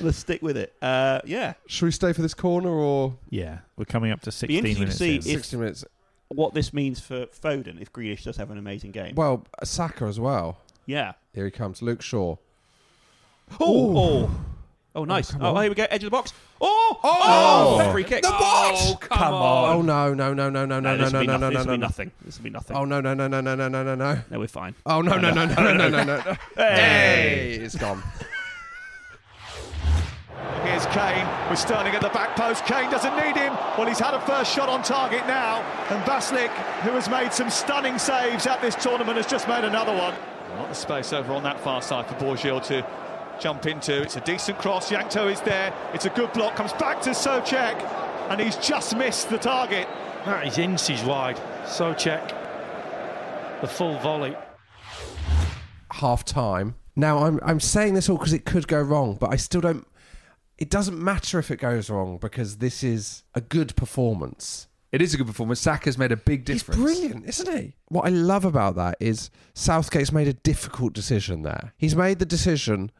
Let's 0.00 0.18
stick 0.18 0.42
with 0.42 0.56
it. 0.56 0.74
Uh, 0.82 1.20
yeah. 1.24 1.54
Should 1.66 1.84
we 1.86 1.92
stay 1.92 2.12
for 2.12 2.22
this 2.22 2.34
corner 2.34 2.70
or 2.70 3.16
Yeah, 3.28 3.58
we're 3.76 3.84
coming 3.84 4.10
up 4.10 4.20
to 4.22 4.30
Be 4.30 4.32
16 4.32 4.56
interesting 4.66 4.74
to 4.74 4.80
minutes. 4.80 4.98
see 4.98 5.12
in. 5.14 5.18
if 5.38 5.44
60 5.44 5.56
minutes? 5.58 5.84
what 6.32 6.54
this 6.54 6.72
means 6.72 7.00
for 7.00 7.26
Foden 7.26 7.80
if 7.82 7.92
Grealish 7.92 8.22
does 8.22 8.36
have 8.36 8.50
an 8.52 8.58
amazing 8.58 8.92
game. 8.92 9.14
Well, 9.16 9.44
Saka 9.64 10.04
as 10.04 10.20
well. 10.20 10.58
Yeah. 10.90 11.12
Here 11.32 11.44
he 11.44 11.52
comes, 11.52 11.82
Luke 11.82 12.02
Shaw. 12.02 12.34
Oh, 13.60 13.96
oh, 13.96 14.30
oh, 14.96 15.04
nice. 15.04 15.32
Oh, 15.40 15.56
here 15.60 15.68
we 15.70 15.76
go. 15.76 15.86
Edge 15.88 16.02
of 16.02 16.06
the 16.06 16.10
box. 16.10 16.32
Oh, 16.60 17.00
oh, 17.04 17.78
Oh. 17.80 17.92
free 17.92 18.02
kick. 18.02 18.22
The 18.22 18.28
box! 18.28 18.80
Oh, 18.82 18.96
come 19.00 19.32
on. 19.34 19.76
Oh 19.76 19.82
no 19.82 20.12
no 20.14 20.34
no 20.34 20.50
no 20.50 20.66
no 20.66 20.80
no 20.80 20.96
no 20.96 20.96
this 20.96 21.12
no 21.12 21.18
will 21.20 21.26
be 21.26 21.26
no 21.28 21.36
nothing. 21.38 21.50
no 21.52 21.58
This 21.58 21.58
will 21.58 21.66
no 21.66 21.72
be 21.72 21.78
no 21.78 21.86
nothing. 21.86 22.10
This 22.24 22.38
will 22.38 22.44
be 22.44 22.50
nothing. 22.50 22.76
Oh 22.76 22.84
no 22.84 23.00
no 23.00 23.14
no 23.14 23.28
no 23.28 23.40
no 23.40 23.54
no 23.54 23.68
no 23.68 23.82
no 23.84 23.94
no. 23.94 24.18
No, 24.30 24.38
we're 24.40 24.48
fine. 24.48 24.74
Oh 24.84 25.00
no 25.00 25.16
no 25.16 25.30
no 25.30 25.46
no 25.46 25.54
no 25.54 25.74
no 25.74 25.88
no 25.88 26.04
no. 26.04 26.36
Hey, 26.56 27.58
it's 27.62 27.76
gone. 27.76 28.02
Here's 30.64 30.86
Kane 30.86 31.26
with 31.48 31.58
Sterling 31.58 31.94
at 31.94 32.02
the 32.02 32.08
back 32.08 32.34
post. 32.34 32.64
Kane 32.66 32.90
doesn't 32.90 33.16
need 33.16 33.36
him. 33.36 33.52
Well, 33.78 33.86
he's 33.86 34.00
had 34.00 34.14
a 34.14 34.20
first 34.22 34.52
shot 34.52 34.68
on 34.68 34.82
target 34.82 35.24
now. 35.28 35.62
And 35.90 36.02
Vaclík, 36.04 36.50
who 36.82 36.90
has 36.90 37.08
made 37.08 37.32
some 37.32 37.48
stunning 37.48 37.96
saves 37.98 38.46
at 38.48 38.60
this 38.60 38.74
tournament, 38.74 39.16
has 39.16 39.26
just 39.26 39.46
made 39.46 39.64
another 39.64 39.96
one. 39.96 40.14
Not 40.56 40.68
the 40.68 40.74
space 40.74 41.12
over 41.12 41.32
on 41.32 41.42
that 41.44 41.60
far 41.60 41.82
side 41.82 42.06
for 42.06 42.14
Bořil 42.14 42.62
to 42.66 42.86
jump 43.40 43.66
into. 43.66 44.02
It's 44.02 44.16
a 44.16 44.20
decent 44.20 44.58
cross. 44.58 44.90
Jankto 44.90 45.30
is 45.32 45.40
there. 45.40 45.72
It's 45.94 46.04
a 46.06 46.10
good 46.10 46.32
block. 46.32 46.56
Comes 46.56 46.72
back 46.74 47.00
to 47.02 47.10
Souček. 47.10 47.80
And 48.30 48.40
he's 48.40 48.56
just 48.56 48.96
missed 48.96 49.30
the 49.30 49.38
target. 49.38 49.88
That 50.24 50.46
is 50.46 50.58
inches 50.58 51.02
wide. 51.02 51.40
So 51.66 51.94
check 51.94 52.28
the 53.60 53.66
full 53.66 53.98
volley. 54.00 54.36
half 55.94 56.24
time. 56.24 56.74
Now 56.96 57.24
I'm 57.24 57.40
I'm 57.42 57.60
saying 57.60 57.94
this 57.94 58.08
all 58.08 58.18
because 58.18 58.32
it 58.32 58.44
could 58.44 58.68
go 58.68 58.80
wrong, 58.80 59.16
but 59.18 59.32
I 59.32 59.36
still 59.36 59.60
don't. 59.60 59.86
It 60.58 60.68
doesn't 60.70 61.02
matter 61.02 61.38
if 61.38 61.50
it 61.50 61.56
goes 61.58 61.88
wrong 61.88 62.18
because 62.18 62.58
this 62.58 62.82
is 62.82 63.22
a 63.34 63.40
good 63.40 63.74
performance. 63.76 64.68
It 64.92 65.00
is 65.00 65.14
a 65.14 65.16
good 65.16 65.26
performance. 65.28 65.60
Saka's 65.60 65.96
made 65.96 66.10
a 66.10 66.16
big 66.16 66.44
difference. 66.44 66.80
He's 66.80 66.98
brilliant, 66.98 67.26
isn't 67.28 67.56
he? 67.56 67.74
What 67.88 68.06
I 68.06 68.08
love 68.08 68.44
about 68.44 68.74
that 68.76 68.96
is 68.98 69.30
Southgate's 69.54 70.10
made 70.12 70.26
a 70.28 70.32
difficult 70.32 70.92
decision 70.94 71.42
there. 71.42 71.72
He's 71.78 71.94
made 71.94 72.18
the 72.18 72.26
decision 72.26 72.90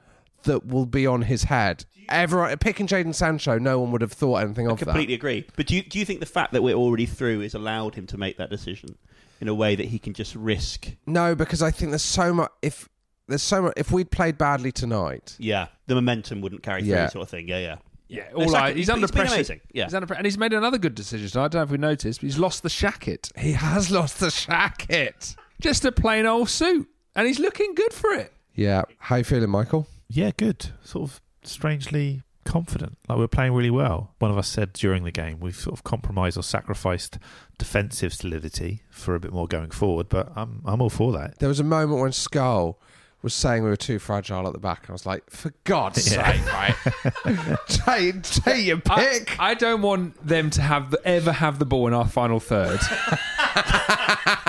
that 0.44 0.66
will 0.66 0.86
be 0.86 1.06
on 1.06 1.22
his 1.22 1.44
head. 1.44 1.84
Everyone 2.08 2.56
picking 2.58 2.86
Jadon 2.86 3.14
Sancho, 3.14 3.58
no 3.58 3.80
one 3.80 3.90
would 3.92 4.00
have 4.02 4.12
thought 4.12 4.36
anything 4.36 4.66
of 4.66 4.70
it. 4.70 4.72
I 4.72 4.74
of 4.82 4.88
completely 4.88 5.14
that. 5.14 5.18
agree. 5.20 5.46
But 5.56 5.66
do 5.66 5.76
you, 5.76 5.82
do 5.82 5.98
you 5.98 6.04
think 6.04 6.20
the 6.20 6.26
fact 6.26 6.52
that 6.52 6.62
we're 6.62 6.74
already 6.74 7.06
through 7.06 7.40
has 7.40 7.54
allowed 7.54 7.94
him 7.96 8.06
to 8.08 8.16
make 8.18 8.36
that 8.38 8.50
decision 8.50 8.96
in 9.40 9.48
a 9.48 9.54
way 9.54 9.74
that 9.74 9.86
he 9.86 9.98
can 9.98 10.12
just 10.14 10.34
risk? 10.36 10.88
No, 11.06 11.34
because 11.34 11.60
I 11.62 11.70
think 11.70 11.90
there's 11.90 12.02
so 12.02 12.32
much. 12.32 12.50
If 12.62 12.88
there's 13.28 13.42
so 13.42 13.62
much, 13.62 13.74
if 13.76 13.90
we'd 13.92 14.10
played 14.10 14.38
badly 14.38 14.72
tonight, 14.72 15.36
Yeah, 15.38 15.66
the 15.86 15.94
momentum 15.96 16.40
wouldn't 16.40 16.62
carry 16.62 16.82
through, 16.82 16.90
Yeah. 16.90 17.08
sort 17.08 17.22
of 17.24 17.28
thing. 17.28 17.48
Yeah, 17.48 17.58
yeah. 17.58 17.76
Yeah, 18.10 18.24
No, 18.32 18.42
all 18.44 18.48
Saka- 18.48 18.62
right. 18.64 18.76
He's, 18.76 18.90
under 18.90 19.02
he's 19.02 19.10
been 19.12 19.20
pressure. 19.20 19.34
amazing. 19.34 19.60
Yeah. 19.72 19.84
He's 19.84 19.94
under 19.94 20.06
pre- 20.06 20.16
and 20.16 20.26
he's 20.26 20.36
made 20.38 20.52
another 20.52 20.78
good 20.78 20.94
decision. 20.94 21.28
tonight. 21.28 21.44
I 21.44 21.48
don't 21.48 21.58
know 21.60 21.64
if 21.64 21.70
we 21.70 21.78
noticed, 21.78 22.20
but 22.20 22.26
he's 22.26 22.38
lost 22.38 22.62
the 22.62 22.68
shacket. 22.68 23.30
he 23.38 23.52
has 23.52 23.90
lost 23.90 24.18
the 24.20 24.26
shacket. 24.28 25.36
Just 25.60 25.84
a 25.84 25.92
plain 25.92 26.26
old 26.26 26.48
suit, 26.48 26.88
and 27.14 27.26
he's 27.26 27.38
looking 27.38 27.74
good 27.74 27.92
for 27.92 28.10
it. 28.12 28.32
Yeah, 28.54 28.82
how 28.98 29.16
you 29.16 29.24
feeling, 29.24 29.50
Michael? 29.50 29.86
Yeah, 30.08 30.30
good. 30.36 30.66
Sort 30.82 31.08
of 31.10 31.20
strangely 31.44 32.22
confident. 32.44 32.96
Like 33.08 33.18
we're 33.18 33.28
playing 33.28 33.52
really 33.52 33.70
well. 33.70 34.14
One 34.18 34.30
of 34.30 34.38
us 34.38 34.48
said 34.48 34.72
during 34.72 35.04
the 35.04 35.10
game 35.12 35.38
we've 35.38 35.54
sort 35.54 35.74
of 35.74 35.84
compromised 35.84 36.36
or 36.36 36.42
sacrificed 36.42 37.18
defensive 37.58 38.12
solidity 38.12 38.82
for 38.90 39.14
a 39.14 39.20
bit 39.20 39.32
more 39.32 39.46
going 39.46 39.70
forward. 39.70 40.08
But 40.08 40.32
I'm 40.34 40.62
I'm 40.64 40.80
all 40.80 40.90
for 40.90 41.12
that. 41.12 41.38
There 41.38 41.48
was 41.48 41.60
a 41.60 41.64
moment 41.64 42.00
when 42.00 42.12
Skull 42.12 42.80
was 43.22 43.34
saying 43.34 43.62
we 43.62 43.68
were 43.70 43.76
too 43.76 43.98
fragile 43.98 44.46
at 44.46 44.52
the 44.52 44.58
back. 44.58 44.86
I 44.88 44.92
was 44.92 45.04
like, 45.06 45.28
for 45.30 45.52
God's 45.64 46.10
Yeah. 46.12 46.32
sake, 46.32 46.52
right? 46.52 47.56
take, 47.68 48.22
take 48.22 48.64
your 48.66 48.80
I, 48.88 49.04
pick. 49.04 49.36
I 49.38 49.54
don't 49.54 49.82
want 49.82 50.26
them 50.26 50.48
to 50.50 50.62
have 50.62 50.90
the, 50.92 51.00
ever 51.06 51.32
have 51.32 51.58
the 51.58 51.66
ball 51.66 51.86
in 51.86 51.92
our 51.94 52.08
final 52.08 52.40
third. 52.40 52.80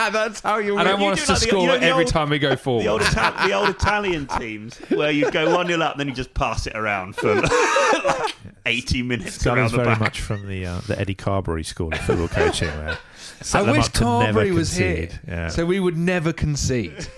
That's 0.10 0.42
how 0.42 0.58
you. 0.58 0.78
I 0.78 0.84
don't 0.84 1.00
You 1.00 1.06
want 1.06 1.18
do 1.18 1.22
us 1.22 1.28
to 1.28 1.34
like 1.34 1.42
the- 1.42 1.48
score 1.48 1.62
you 1.62 1.68
know 1.68 1.78
the 1.80 1.86
every 1.86 2.04
old- 2.04 2.12
time 2.12 2.30
we 2.30 2.40
go 2.40 2.56
forward. 2.56 2.84
The 2.84 2.88
old, 2.90 3.02
Ital- 3.02 3.48
the 3.48 3.54
old 3.54 3.70
Italian 3.70 4.28
teams 4.40 4.78
where 4.90 5.12
you 5.12 5.30
go 5.32 5.54
1 5.56 5.68
0 5.68 5.80
up 5.82 5.92
and 5.94 6.00
then 6.00 6.08
you 6.08 6.14
just 6.14 6.34
pass 6.34 6.66
it 6.68 6.76
around 6.76 7.16
for 7.16 7.36
like 7.36 8.36
80 8.66 9.04
minutes 9.04 9.38
That 9.44 9.58
around 9.58 9.72
very 9.72 9.86
back. 9.86 10.00
much 10.00 10.22
from 10.22 10.48
the 10.48 10.66
uh, 10.66 10.82
the 10.88 11.00
Eddie 11.00 11.16
Carberry 11.16 11.64
school 11.64 11.94
of 11.94 12.00
football 12.02 12.28
coaching. 12.28 12.68
There, 12.70 12.98
Set 13.42 13.68
I 13.68 13.72
wish 13.72 13.88
up 13.88 13.94
Carberry 13.94 14.52
was 14.52 14.76
here. 14.76 15.10
Yeah. 15.28 15.48
so 15.48 15.66
we 15.66 15.80
would 15.80 15.98
never 15.98 16.32
concede. 16.34 17.08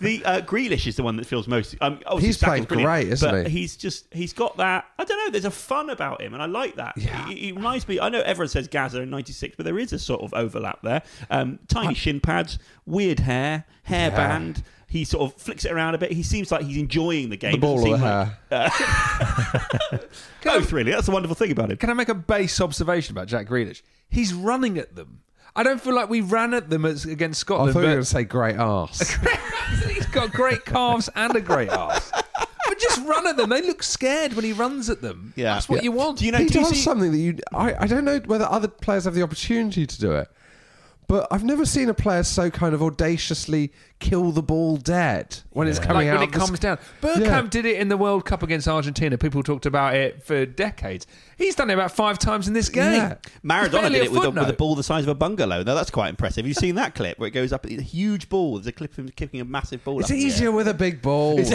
The 0.00 0.22
uh, 0.24 0.40
Grealish 0.42 0.86
is 0.86 0.96
the 0.96 1.02
one 1.02 1.16
that 1.16 1.26
feels 1.26 1.46
most. 1.48 1.74
Um, 1.80 2.00
obviously 2.06 2.26
He's 2.26 2.38
Saka's 2.38 2.66
playing 2.66 2.84
great, 2.84 3.08
isn't 3.08 3.30
but 3.30 3.46
he? 3.46 3.60
He's 3.60 3.76
just 3.76 4.06
he's 4.12 4.32
got 4.32 4.56
that. 4.58 4.86
I 4.98 5.04
don't 5.04 5.18
know. 5.24 5.30
There's 5.30 5.44
a 5.44 5.50
fun 5.50 5.90
about 5.90 6.20
him, 6.20 6.34
and 6.34 6.42
I 6.42 6.46
like 6.46 6.76
that. 6.76 6.94
Yeah. 6.96 7.26
He, 7.28 7.34
he 7.36 7.52
reminds 7.52 7.86
me. 7.88 7.98
I 8.00 8.08
know 8.08 8.20
everyone 8.20 8.48
says 8.48 8.68
Gazza 8.68 9.00
in 9.00 9.10
'96, 9.10 9.56
but 9.56 9.64
there 9.64 9.78
is 9.78 9.92
a 9.92 9.98
sort 9.98 10.22
of 10.22 10.32
overlap 10.34 10.80
there. 10.82 11.02
Um, 11.30 11.58
tiny 11.86 11.94
shin 11.94 12.20
pads, 12.20 12.58
weird 12.84 13.20
hair, 13.20 13.64
hairband. 13.88 14.62
He 14.88 15.04
sort 15.04 15.30
of 15.30 15.40
flicks 15.40 15.64
it 15.64 15.72
around 15.72 15.94
a 15.94 15.98
bit. 15.98 16.12
He 16.12 16.22
seems 16.22 16.50
like 16.52 16.62
he's 16.62 16.76
enjoying 16.76 17.28
the 17.30 17.36
game. 17.36 17.52
The 17.52 17.58
ball 17.58 17.80
or 17.86 17.90
the 17.90 17.98
hair? 17.98 18.38
Uh, 18.50 18.70
like- 19.92 20.10
Both 20.44 20.72
really. 20.72 20.92
That's 20.92 21.06
the 21.06 21.12
wonderful 21.12 21.34
thing 21.34 21.50
about 21.50 21.70
him. 21.70 21.76
Can 21.76 21.90
I 21.90 21.94
make 21.94 22.08
a 22.08 22.14
base 22.14 22.60
observation 22.60 23.12
about 23.12 23.26
Jack 23.26 23.48
Grealish? 23.48 23.82
He's 24.08 24.32
running 24.32 24.78
at 24.78 24.94
them. 24.94 25.22
I 25.56 25.62
don't 25.62 25.80
feel 25.80 25.94
like 25.94 26.08
we 26.08 26.20
ran 26.20 26.54
at 26.54 26.70
them 26.70 26.84
as, 26.84 27.04
against 27.04 27.40
I 27.40 27.42
Scotland. 27.42 27.72
thought 27.72 27.80
you 27.80 27.86
were 27.86 27.92
going 27.94 28.02
to 28.04 28.08
say 28.08 28.24
great 28.24 28.56
arse. 28.58 29.16
he's 29.88 30.06
got 30.06 30.30
great 30.30 30.64
calves 30.64 31.08
and 31.16 31.34
a 31.34 31.40
great 31.40 31.70
ass. 31.70 32.12
But 32.68 32.78
just 32.78 33.02
run 33.06 33.26
at 33.26 33.36
them. 33.36 33.48
They 33.50 33.62
look 33.62 33.82
scared 33.82 34.34
when 34.34 34.44
he 34.44 34.52
runs 34.52 34.90
at 34.90 35.00
them. 35.00 35.32
Yeah. 35.34 35.54
That's 35.54 35.68
what 35.68 35.82
you 35.82 35.92
want. 35.92 36.18
Do 36.18 36.26
you 36.26 36.32
know? 36.32 36.38
he 36.38 36.46
do 36.46 36.58
you 36.58 36.64
does 36.64 36.74
see- 36.74 36.82
something 36.82 37.10
that 37.10 37.18
you. 37.18 37.38
I, 37.54 37.74
I 37.84 37.86
don't 37.86 38.04
know 38.04 38.18
whether 38.26 38.44
other 38.44 38.68
players 38.68 39.04
have 39.04 39.14
the 39.14 39.22
opportunity 39.22 39.86
to 39.86 40.00
do 40.00 40.12
it, 40.12 40.28
but 41.08 41.26
I've 41.30 41.44
never 41.44 41.64
seen 41.64 41.88
a 41.88 41.94
player 41.94 42.22
so 42.22 42.50
kind 42.50 42.74
of 42.74 42.82
audaciously 42.82 43.72
kill 43.98 44.30
the 44.32 44.42
ball 44.42 44.76
dead 44.76 45.38
when 45.50 45.68
it's 45.68 45.78
coming 45.78 46.06
like 46.06 46.08
out. 46.08 46.14
when 46.20 46.22
of 46.24 46.28
it 46.28 46.32
the 46.32 46.38
comes 46.38 46.58
sc- 46.58 46.60
down. 46.62 46.78
Bergkamp 47.00 47.20
Yeah. 47.44 47.46
did 47.48 47.64
it 47.64 47.78
in 47.80 47.88
the 47.88 47.96
World 47.96 48.24
Cup 48.26 48.42
against 48.42 48.68
Argentina. 48.68 49.16
People 49.16 49.42
talked 49.42 49.64
about 49.66 49.94
it 49.94 50.22
for 50.22 50.44
decades. 50.44 51.06
He's 51.38 51.54
done 51.54 51.70
it 51.70 51.74
about 51.74 51.92
five 51.92 52.18
times 52.18 52.48
in 52.48 52.54
this 52.54 52.68
game. 52.68 52.92
Yeah. 52.94 53.14
Maradona 53.44 53.70
barely 53.82 53.90
did 53.90 54.02
a 54.02 54.04
it 54.06 54.10
with 54.12 54.24
a, 54.24 54.30
with 54.30 54.38
a 54.38 54.40
footnote. 54.42 54.58
ball 54.58 54.74
the 54.74 54.82
size 54.82 55.04
of 55.04 55.08
a 55.08 55.14
bungalow. 55.14 55.62
Now 55.62 55.74
that's 55.74 55.90
quite 55.90 56.08
impressive. 56.10 56.44
Have 56.44 56.48
you 56.48 56.54
seen 56.54 56.74
that 56.74 56.94
clip 56.94 57.18
where 57.18 57.28
it 57.28 57.32
goes 57.32 57.52
up? 57.52 57.64
It's 57.66 57.80
a 57.80 57.84
huge 57.84 58.28
ball. 58.28 58.56
There's 58.56 58.66
a 58.66 58.72
clip 58.72 58.92
of 58.92 58.98
him 58.98 59.08
kicking 59.10 59.40
a 59.40 59.44
massive 59.44 59.82
ball. 59.84 60.00
It's 60.00 60.10
up 60.10 60.14
in 60.14 60.18
the 60.18 60.22
air. 60.24 60.28
easier 60.28 60.52
with 60.52 60.68
a 60.68 60.74
big 60.74 61.00
ball. 61.02 61.40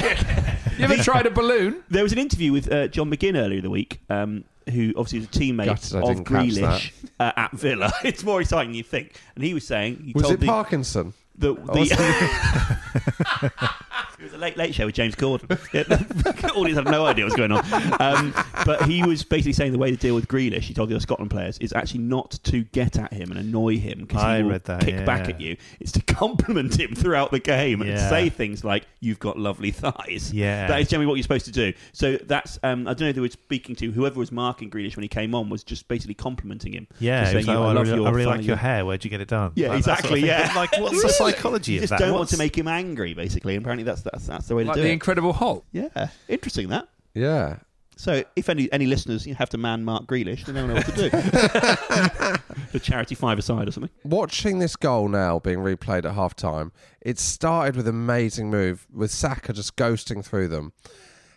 You 0.78 0.86
ever 0.86 0.98
tried 1.04 1.28
a 1.28 1.30
balloon? 1.30 1.84
There 1.90 2.02
was 2.02 2.12
an 2.14 2.18
interview 2.18 2.52
with 2.54 2.72
uh, 2.72 2.88
John 2.88 3.12
McGinn 3.12 3.36
earlier 3.38 3.58
in 3.58 3.64
the 3.64 3.70
week, 3.70 4.00
um, 4.10 4.46
who 4.70 4.94
obviously 4.96 5.20
was 5.20 5.28
a 5.28 5.32
teammate 5.32 5.66
Gutted 5.66 5.96
I 5.96 6.00
of 6.00 6.08
didn't 6.08 6.26
catch 6.26 6.46
Grealish 6.46 6.92
uh, 7.20 7.32
at 7.36 7.52
Villa. 7.54 7.92
it's 8.04 8.24
more 8.24 8.42
exciting 8.42 8.70
than 8.70 8.78
you 8.78 8.84
think. 8.84 9.20
And 9.36 9.44
he 9.44 9.54
was 9.54 9.66
saying 9.66 10.02
he 10.04 10.14
Was 10.14 10.24
told 10.24 10.36
it 10.36 10.40
the, 10.42 10.48
Parkinson? 10.48 11.14
The, 11.42 11.54
the 11.56 13.52
it 14.22 14.24
was 14.24 14.34
a 14.34 14.38
late 14.38 14.56
late 14.56 14.76
show 14.76 14.86
with 14.86 14.96
James 14.96 15.16
Corden. 15.16 15.50
Yeah, 15.74 16.50
audience 16.56 16.78
have 16.78 16.86
no 16.86 17.06
idea 17.06 17.26
what's 17.26 17.36
going 17.36 17.52
on. 17.52 17.64
Um, 18.00 18.34
but 18.66 18.84
he 18.84 19.04
was 19.04 19.24
basically 19.24 19.54
saying 19.54 19.72
the 19.72 19.80
way 19.80 19.90
to 19.90 19.98
deal 19.98 20.14
with 20.14 20.28
Grealish, 20.28 20.62
he 20.62 20.74
told 20.74 20.90
the 20.90 20.96
other 20.96 21.02
Scotland 21.02 21.32
players, 21.32 21.58
is 21.58 21.74
actually 21.74 22.02
not 22.02 22.32
to 22.44 22.64
get 22.66 22.98
at 22.98 23.12
him 23.12 23.32
and 23.32 23.40
annoy 23.40 23.78
him 23.78 24.02
because 24.02 24.22
I 24.22 24.38
he 24.38 24.44
will 24.44 24.52
read 24.52 24.64
that, 24.66 24.82
kick 24.82 24.94
yeah, 24.94 25.06
back 25.06 25.28
yeah. 25.28 25.36
at 25.36 25.42
you. 25.42 25.58
It's 25.80 25.92
to 25.94 26.02
compliment 26.14 26.80
him 26.80 26.94
throughout 26.94 27.32
the 27.32 27.40
game 27.40 27.82
and 27.82 28.00
say 28.00 28.30
things 28.30 28.64
like 28.64 28.86
"You've 29.00 29.20
got 29.20 29.40
lovely 29.40 29.72
thighs." 29.72 30.32
Yeah. 30.32 30.68
that 30.68 30.80
is 30.80 30.88
generally 30.88 31.08
what 31.08 31.16
you're 31.16 31.24
supposed 31.24 31.46
to 31.46 31.52
do. 31.52 31.74
So 31.94 32.18
that's 32.18 32.60
um, 32.64 32.88
I 32.88 32.94
don't 32.94 33.02
know 33.02 33.10
if 33.10 33.16
they 33.16 33.22
were 33.22 33.30
speaking 33.30 33.76
to 33.78 33.92
whoever 33.92 34.20
was 34.20 34.32
marking 34.32 34.70
Grealish 34.70 34.96
when 34.96 35.04
he 35.04 35.10
came 35.10 35.34
on 35.34 35.50
was 35.50 35.64
just 35.64 35.88
basically 35.88 36.14
complimenting 36.14 36.74
him. 36.74 36.88
Yeah, 37.00 37.22
was 37.22 37.32
saying, 37.32 37.46
like, 37.48 37.58
"Oh, 37.58 37.64
I 37.64 37.74
love 37.74 37.88
really, 37.88 37.98
your 37.98 38.08
I 38.08 38.12
really 38.12 38.26
like 38.26 38.46
your 38.46 38.56
hair. 38.56 38.86
Where'd 38.86 39.04
you 39.04 39.10
get 39.10 39.22
it 39.22 39.28
done? 39.28 39.52
Yeah, 39.56 39.70
Like 39.70 39.84
that 39.86 40.04
sort 40.04 40.12
of 40.12 40.18
exactly. 40.18 40.28
yeah, 40.28 40.54
Like, 40.56 40.78
what's 40.78 41.02
the 41.02 41.10
psychology 41.36 41.74
You 41.74 41.78
of 41.80 41.82
just 41.84 41.90
that? 41.92 42.00
don't 42.00 42.12
want 42.12 42.22
What's- 42.22 42.32
to 42.32 42.38
make 42.38 42.58
him 42.58 42.68
angry, 42.68 43.14
basically. 43.14 43.56
And 43.56 43.64
apparently, 43.64 43.84
that's 43.84 44.02
that's, 44.02 44.28
that's 44.28 44.48
the 44.48 44.56
way 44.56 44.64
Like 44.64 44.76
to 44.76 44.82
the 44.82 44.88
do 44.88 44.90
it. 44.90 44.94
Incredible 44.94 45.34
Hulk. 45.34 45.66
yeah, 45.72 46.10
interesting 46.28 46.70
that. 46.70 46.88
Yeah. 47.14 47.58
So, 47.98 48.24
if 48.36 48.50
any 48.50 48.72
any 48.72 48.88
listeners 48.88 49.26
have 49.26 49.50
to 49.50 49.58
man 49.60 49.84
Mark 49.84 50.08
Grealish, 50.08 50.46
they 50.46 50.54
don't 50.54 50.68
know 50.70 50.74
what 50.74 50.86
to 50.88 50.92
do. 50.96 51.10
the 52.72 52.80
charity 52.82 53.16
five 53.16 53.38
aside 53.38 53.68
or 53.68 53.72
something. 53.72 53.92
Watching 54.04 54.60
this 54.60 54.76
goal 54.76 55.08
now 55.08 55.40
being 55.40 55.60
replayed 55.60 56.06
at 56.06 56.14
half 56.16 56.36
time, 56.36 56.72
it 57.02 57.20
started 57.20 57.76
with 57.76 57.88
an 57.88 57.94
amazing 57.96 58.50
move 58.50 58.88
with 58.92 59.12
Saka 59.12 59.54
just 59.54 59.76
ghosting 59.76 60.26
through 60.26 60.48
them. 60.48 60.74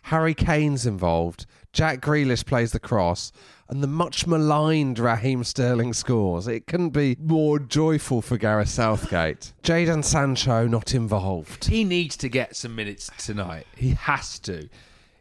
Harry 0.05 0.35
Kane's 0.35 0.87
involved. 0.87 1.47
Jack 1.73 2.01
Grealish 2.01 2.47
plays 2.47 2.73
the 2.73 2.79
cross, 2.81 3.33
and 3.69 3.83
the 3.83 3.87
much 3.87 4.27
maligned 4.27 4.99
Raheem 4.99 5.43
Sterling 5.45 5.93
scores. 5.93 6.47
It 6.47 6.67
couldn't 6.67 6.91
be 6.91 7.17
more 7.21 7.59
joyful 7.59 8.21
for 8.23 8.37
Gareth 8.37 8.69
Southgate. 8.69 9.53
Jadon 9.63 10.05
Sancho 10.05 10.67
not 10.67 10.95
involved. 10.95 11.67
He 11.67 11.85
needs 11.85 12.17
to 12.19 12.29
get 12.29 12.57
some 12.57 12.75
minutes 12.75 13.11
tonight. 13.19 13.67
He 13.77 13.91
has 13.91 14.39
to. 14.41 14.69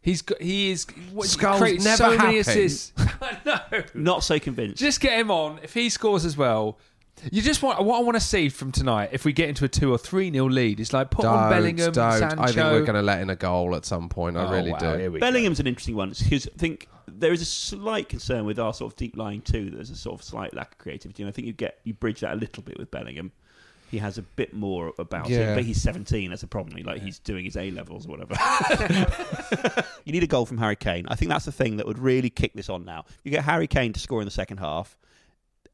He's 0.01 0.21
got, 0.21 0.41
he 0.41 0.71
is 0.71 0.85
what, 1.13 1.27
Skull's 1.27 1.59
creates 1.59 1.85
never 1.85 1.97
so 1.97 2.09
many 2.09 2.17
happy. 2.19 2.37
assists. 2.39 2.91
I 3.21 3.37
know. 3.45 3.83
Not 3.93 4.23
so 4.23 4.37
convinced. 4.37 4.77
Just 4.77 4.99
get 4.99 5.17
him 5.17 5.31
on. 5.31 5.59
If 5.63 5.73
he 5.73 5.89
scores 5.89 6.25
as 6.25 6.35
well, 6.35 6.77
you 7.31 7.41
just 7.41 7.61
want 7.63 7.83
what 7.83 7.99
I 7.99 8.03
want 8.03 8.15
to 8.15 8.19
see 8.21 8.49
from 8.49 8.71
tonight. 8.71 9.09
If 9.11 9.25
we 9.25 9.33
get 9.33 9.49
into 9.49 9.65
a 9.65 9.67
two 9.69 9.91
or 9.93 9.97
three 9.97 10.29
nil 10.31 10.49
lead, 10.49 10.79
it's 10.79 10.93
like 10.93 11.09
put 11.11 11.25
on 11.25 11.49
Don't, 11.49 11.49
Bellingham, 11.49 11.91
don't. 11.91 12.19
Sancho. 12.19 12.41
I 12.41 12.45
think 12.47 12.57
we're 12.57 12.81
going 12.81 12.95
to 12.95 13.01
let 13.01 13.21
in 13.21 13.29
a 13.29 13.35
goal 13.35 13.75
at 13.75 13.85
some 13.85 14.09
point. 14.09 14.37
I 14.37 14.45
Oh, 14.45 14.51
really 14.51 14.71
wow, 14.71 14.77
do. 14.79 14.97
here 14.97 15.11
we 15.11 15.19
go. 15.19 15.25
Bellingham's 15.25 15.59
an 15.59 15.67
interesting 15.67 15.95
one 15.95 16.09
because 16.09 16.47
I 16.47 16.57
think 16.57 16.87
there 17.07 17.31
is 17.33 17.41
a 17.41 17.45
slight 17.45 18.09
concern 18.09 18.45
with 18.45 18.59
our 18.59 18.73
sort 18.73 18.91
of 18.93 18.97
deep 18.97 19.15
line 19.17 19.41
too. 19.41 19.69
There's 19.69 19.89
a 19.89 19.95
sort 19.95 20.19
of 20.19 20.23
slight 20.23 20.53
lack 20.53 20.71
of 20.73 20.77
creativity, 20.79 21.23
and 21.23 21.29
I 21.29 21.31
think 21.31 21.47
you 21.47 21.53
get 21.53 21.79
you 21.83 21.93
bridge 21.93 22.19
that 22.21 22.33
a 22.33 22.35
little 22.37 22.63
bit 22.63 22.77
with 22.77 22.89
Bellingham. 22.91 23.31
he 23.91 23.99
has 23.99 24.17
a 24.17 24.23
bit 24.23 24.53
more 24.55 24.91
about 24.97 25.29
Yeah. 25.29 25.49
him. 25.51 25.55
But 25.55 25.65
he's 25.65 25.79
17. 25.79 26.31
That's 26.31 26.41
a 26.41 26.47
problem. 26.47 26.81
Like 26.83 27.01
he's 27.03 27.19
doing 27.19 27.45
his 27.45 27.55
A 27.55 27.69
levels 27.69 28.07
or 28.07 28.17
whatever. 28.17 28.33
you 30.05 30.11
need 30.13 30.23
a 30.23 30.27
goal 30.27 30.45
from 30.47 30.57
Harry 30.57 30.75
Kane. 30.75 31.05
I 31.09 31.15
think 31.15 31.29
that's 31.29 31.45
the 31.45 31.51
thing 31.51 31.77
that 31.77 31.85
would 31.85 31.99
really 31.99 32.29
kick 32.31 32.53
this 32.53 32.69
on 32.69 32.85
now. 32.85 33.05
You 33.23 33.29
get 33.31 33.43
Harry 33.43 33.67
Kane 33.67 33.93
to 33.93 33.99
score 33.99 34.19
in 34.21 34.25
the 34.25 34.31
second 34.31 34.57
half. 34.57 34.97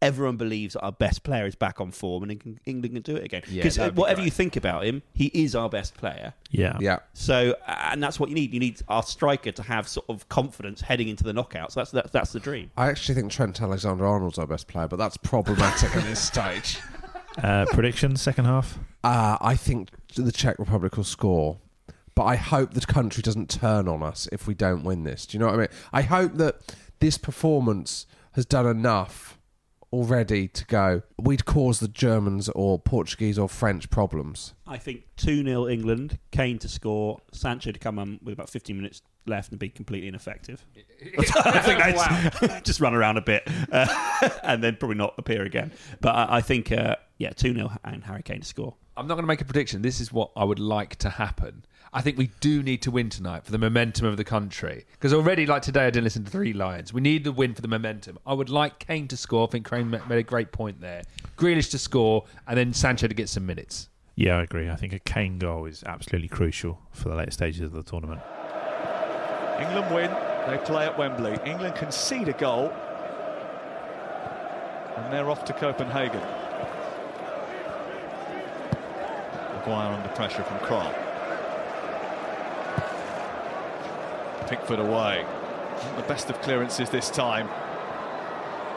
Everyone 0.01 0.37
believes 0.37 0.73
that 0.73 0.81
our 0.81 0.91
best 0.91 1.23
player 1.23 1.45
is 1.45 1.55
back 1.55 1.81
on 1.81 1.91
form 1.91 2.23
and 2.23 2.31
England 2.31 2.59
England 2.65 2.95
can 2.95 3.01
do 3.01 3.15
it 3.17 3.25
again. 3.25 3.41
Because 3.49 3.75
that'd 3.75 3.95
be 3.95 3.99
whatever 3.99 4.21
you 4.21 4.31
think 4.31 4.55
about 4.55 4.85
him, 4.85 5.01
he 5.13 5.25
is 5.33 5.55
our 5.55 5.69
best 5.69 5.95
player. 5.95 6.33
Yeah. 6.51 6.77
Yeah. 6.79 6.99
So, 7.13 7.55
and 7.67 8.01
that's 8.01 8.19
what 8.19 8.29
you 8.29 8.35
need. 8.35 8.53
You 8.53 8.59
need 8.59 8.81
our 8.87 9.03
striker 9.03 9.51
to 9.51 9.63
have 9.63 9.87
sort 9.87 10.05
of 10.09 10.29
confidence 10.29 10.81
heading 10.81 11.09
into 11.09 11.23
the 11.23 11.33
knockouts. 11.33 11.73
That's 11.73 11.91
that's, 11.91 12.11
that's 12.11 12.31
the 12.31 12.39
dream. 12.39 12.71
I 12.77 12.87
actually 12.87 13.15
think 13.15 13.31
Trent 13.31 13.61
Alexander 13.61 14.05
Arnold's 14.05 14.39
our 14.39 14.47
best 14.47 14.67
player, 14.67 14.87
but 14.87 14.97
that's 14.97 15.17
problematic 15.17 15.95
at 15.95 16.03
this 16.03 16.21
stage. 16.21 16.79
Uh, 17.43 17.65
predictions, 17.67 18.21
second 18.21 18.45
half? 18.45 18.79
Uh, 19.03 19.37
I 19.39 19.55
think 19.55 19.91
the 20.15 20.31
Czech 20.31 20.59
Republic 20.59 20.97
will 20.97 21.05
score, 21.05 21.57
but 22.15 22.23
I 22.23 22.35
hope 22.35 22.73
the 22.73 22.81
country 22.81 23.21
doesn't 23.21 23.49
turn 23.49 23.87
on 23.87 24.03
us 24.03 24.27
if 24.31 24.45
we 24.45 24.53
don't 24.53 24.83
win 24.83 25.03
this. 25.03 25.25
Do 25.25 25.37
you 25.37 25.39
know 25.39 25.45
what 25.45 25.55
I 25.55 25.57
mean? 25.59 25.67
I 25.93 26.01
hope 26.01 26.33
that 26.33 26.75
this 26.99 27.17
performance 27.17 28.07
has 28.33 28.45
done 28.45 28.65
enough 28.67 29.38
already 29.91 30.47
to 30.47 30.65
go. 30.65 31.01
We'd 31.17 31.45
cause 31.45 31.79
the 31.79 31.87
Germans 31.87 32.49
or 32.49 32.79
Portuguese 32.79 33.39
or 33.39 33.49
French 33.49 33.89
problems. 33.89 34.53
I 34.67 34.77
think 34.77 35.03
2 35.17 35.43
0 35.43 35.67
England, 35.67 36.19
Kane 36.31 36.59
to 36.59 36.67
score, 36.67 37.21
Sancho 37.31 37.71
to 37.71 37.79
come 37.79 37.99
on 37.99 38.19
with 38.23 38.33
about 38.33 38.49
15 38.49 38.75
minutes 38.75 39.01
left 39.25 39.51
and 39.51 39.59
be 39.59 39.69
completely 39.69 40.07
ineffective. 40.07 40.65
I 41.07 41.59
think 41.59 41.79
that's 41.79 42.61
just 42.63 42.79
run 42.79 42.93
around 42.93 43.17
a 43.17 43.21
bit 43.21 43.43
uh, 43.71 44.29
and 44.43 44.63
then 44.63 44.75
probably 44.75 44.97
not 44.97 45.15
appear 45.17 45.43
again. 45.43 45.71
But 46.01 46.15
I, 46.15 46.37
I 46.37 46.41
think, 46.41 46.71
uh, 46.71 46.95
yeah, 47.17 47.31
2 47.31 47.53
0 47.53 47.71
and 47.83 48.03
Harry 48.03 48.23
Kane 48.23 48.41
to 48.41 48.45
score. 48.47 48.75
I'm 48.99 49.07
not 49.07 49.15
going 49.15 49.23
to 49.23 49.27
make 49.27 49.39
a 49.39 49.45
prediction. 49.45 49.81
This 49.81 50.01
is 50.01 50.11
what 50.11 50.29
I 50.35 50.43
would 50.43 50.59
like 50.59 50.97
to 50.97 51.09
happen. 51.09 51.63
I 51.93 52.01
think 52.01 52.17
we 52.17 52.31
do 52.41 52.61
need 52.61 52.81
to 52.81 52.91
win 52.91 53.09
tonight 53.09 53.45
for 53.45 53.51
the 53.53 53.57
momentum 53.57 54.05
of 54.05 54.17
the 54.17 54.25
country. 54.25 54.85
Because 54.91 55.13
already, 55.13 55.45
like 55.45 55.61
today, 55.61 55.87
I 55.87 55.89
didn't 55.89 56.03
listen 56.03 56.25
to 56.25 56.29
Three 56.29 56.51
Lions. 56.51 56.91
We 56.91 56.99
need 56.99 57.23
the 57.23 57.31
win 57.31 57.53
for 57.53 57.61
the 57.61 57.69
momentum. 57.69 58.19
I 58.25 58.33
would 58.33 58.49
like 58.49 58.77
Kane 58.77 59.07
to 59.07 59.15
score. 59.15 59.47
I 59.47 59.51
think 59.51 59.69
Kane 59.69 59.89
made 59.89 60.11
a 60.11 60.23
great 60.23 60.51
point 60.51 60.81
there. 60.81 61.03
Grealish 61.37 61.71
to 61.71 61.79
score, 61.79 62.25
and 62.45 62.57
then 62.57 62.73
Sancho 62.73 63.07
to 63.07 63.13
get 63.13 63.29
some 63.29 63.45
minutes. 63.45 63.87
Yeah, 64.15 64.35
I 64.35 64.43
agree. 64.43 64.69
I 64.69 64.75
think 64.75 64.91
a 64.91 64.99
Kane 64.99 65.39
goal 65.39 65.63
is 65.63 65.81
absolutely 65.85 66.27
crucial 66.27 66.81
for 66.91 67.07
the 67.07 67.15
later 67.15 67.31
stages 67.31 67.61
of 67.61 67.71
the 67.71 67.83
tournament. 67.83 68.19
England 69.61 69.95
win. 69.95 70.11
They 70.45 70.57
play 70.65 70.85
at 70.85 70.97
Wembley. 70.97 71.39
England 71.45 71.75
concede 71.75 72.27
a 72.27 72.33
goal. 72.33 72.69
And 74.97 75.13
they're 75.13 75.29
off 75.29 75.45
to 75.45 75.53
Copenhagen. 75.53 76.48
Maguire 79.69 79.93
under 79.93 80.09
pressure 80.09 80.43
from 80.43 80.57
Král. 80.59 80.91
Pickford 84.47 84.79
away. 84.79 85.23
Not 85.83 85.95
the 85.95 86.03
best 86.03 86.29
of 86.31 86.41
clearances 86.41 86.89
this 86.89 87.11
time. 87.11 87.47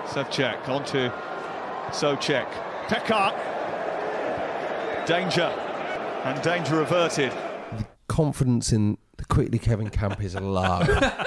Ševčík 0.09 0.69
onto 0.69 1.11
Souček. 1.93 2.47
Pekar. 2.89 3.33
Danger. 5.07 5.51
And 6.25 6.43
danger 6.43 6.83
averted. 6.83 7.33
The 7.33 7.87
Confidence 8.09 8.71
in 8.71 8.99
the 9.17 9.25
quickly 9.25 9.59
Kevin 9.59 9.89
camp 9.89 10.23
is 10.23 10.35
low. 10.35 10.83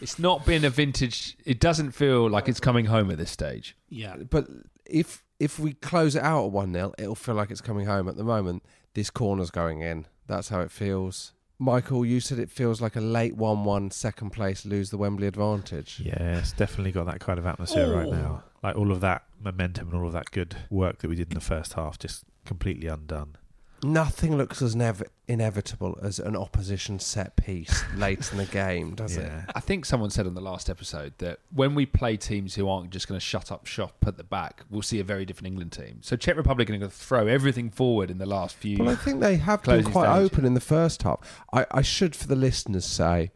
It's 0.00 0.18
not 0.18 0.46
been 0.46 0.64
a 0.64 0.70
vintage. 0.70 1.36
It 1.44 1.60
doesn't 1.60 1.90
feel 1.90 2.30
like 2.30 2.48
it's 2.48 2.60
coming 2.60 2.86
home 2.86 3.10
at 3.10 3.18
this 3.18 3.30
stage. 3.30 3.76
Yeah. 3.88 4.16
but 4.16 4.46
if 4.86 5.22
if 5.38 5.58
we 5.58 5.72
close 5.74 6.16
it 6.16 6.22
out 6.22 6.46
at 6.46 6.52
1 6.52 6.72
0, 6.72 6.92
it'll 6.98 7.14
feel 7.14 7.34
like 7.34 7.50
it's 7.50 7.60
coming 7.60 7.86
home. 7.86 8.08
At 8.08 8.16
the 8.16 8.24
moment, 8.24 8.64
this 8.94 9.10
corner's 9.10 9.50
going 9.50 9.80
in. 9.80 10.06
That's 10.26 10.48
how 10.48 10.60
it 10.60 10.70
feels. 10.70 11.32
Michael, 11.60 12.06
you 12.06 12.20
said 12.20 12.38
it 12.38 12.50
feels 12.50 12.80
like 12.80 12.94
a 12.94 13.00
late 13.00 13.36
1 13.36 13.64
1 13.64 13.90
second 13.90 14.30
place 14.30 14.64
lose 14.64 14.90
the 14.90 14.98
Wembley 14.98 15.26
advantage. 15.26 16.00
Yeah, 16.04 16.38
it's 16.38 16.52
definitely 16.52 16.92
got 16.92 17.06
that 17.06 17.20
kind 17.20 17.38
of 17.38 17.46
atmosphere 17.46 17.92
right 17.94 18.08
now. 18.08 18.44
Like 18.62 18.76
all 18.76 18.92
of 18.92 19.00
that 19.00 19.24
momentum 19.40 19.88
and 19.88 20.00
all 20.00 20.06
of 20.06 20.12
that 20.12 20.30
good 20.30 20.56
work 20.70 20.98
that 20.98 21.08
we 21.08 21.16
did 21.16 21.28
in 21.28 21.34
the 21.34 21.40
first 21.40 21.74
half 21.74 21.98
just 21.98 22.24
completely 22.44 22.88
undone. 22.88 23.36
Nothing 23.82 24.36
looks 24.36 24.60
as 24.60 24.74
nev- 24.74 25.04
inevitable 25.28 25.98
as 26.02 26.18
an 26.18 26.34
opposition 26.36 26.98
set 26.98 27.36
piece 27.36 27.84
late 27.96 28.30
in 28.32 28.38
the 28.38 28.44
game, 28.50 28.94
does 28.94 29.16
it? 29.16 29.30
I 29.54 29.60
think 29.60 29.84
someone 29.84 30.10
said 30.10 30.26
on 30.26 30.34
the 30.34 30.40
last 30.40 30.68
episode 30.68 31.14
that 31.18 31.38
when 31.54 31.74
we 31.74 31.86
play 31.86 32.16
teams 32.16 32.54
who 32.56 32.68
aren't 32.68 32.90
just 32.90 33.06
going 33.06 33.18
to 33.20 33.24
shut 33.24 33.52
up 33.52 33.66
shop 33.66 33.94
at 34.06 34.16
the 34.16 34.24
back, 34.24 34.64
we'll 34.68 34.82
see 34.82 34.98
a 34.98 35.04
very 35.04 35.24
different 35.24 35.46
England 35.46 35.72
team. 35.72 35.98
So 36.02 36.16
Czech 36.16 36.36
Republic 36.36 36.68
are 36.68 36.72
going 36.76 36.80
to 36.80 36.88
throw 36.90 37.26
everything 37.26 37.70
forward 37.70 38.10
in 38.10 38.18
the 38.18 38.26
last 38.26 38.56
few. 38.56 38.78
Well, 38.78 38.88
I 38.88 38.96
think 38.96 39.20
they 39.20 39.36
have 39.36 39.62
been 39.62 39.84
quite 39.84 40.12
stages. 40.12 40.30
open 40.32 40.44
in 40.44 40.54
the 40.54 40.60
first 40.60 41.02
half. 41.04 41.42
I, 41.52 41.66
I 41.70 41.82
should, 41.82 42.16
for 42.16 42.26
the 42.26 42.36
listeners, 42.36 42.84
say 42.84 43.30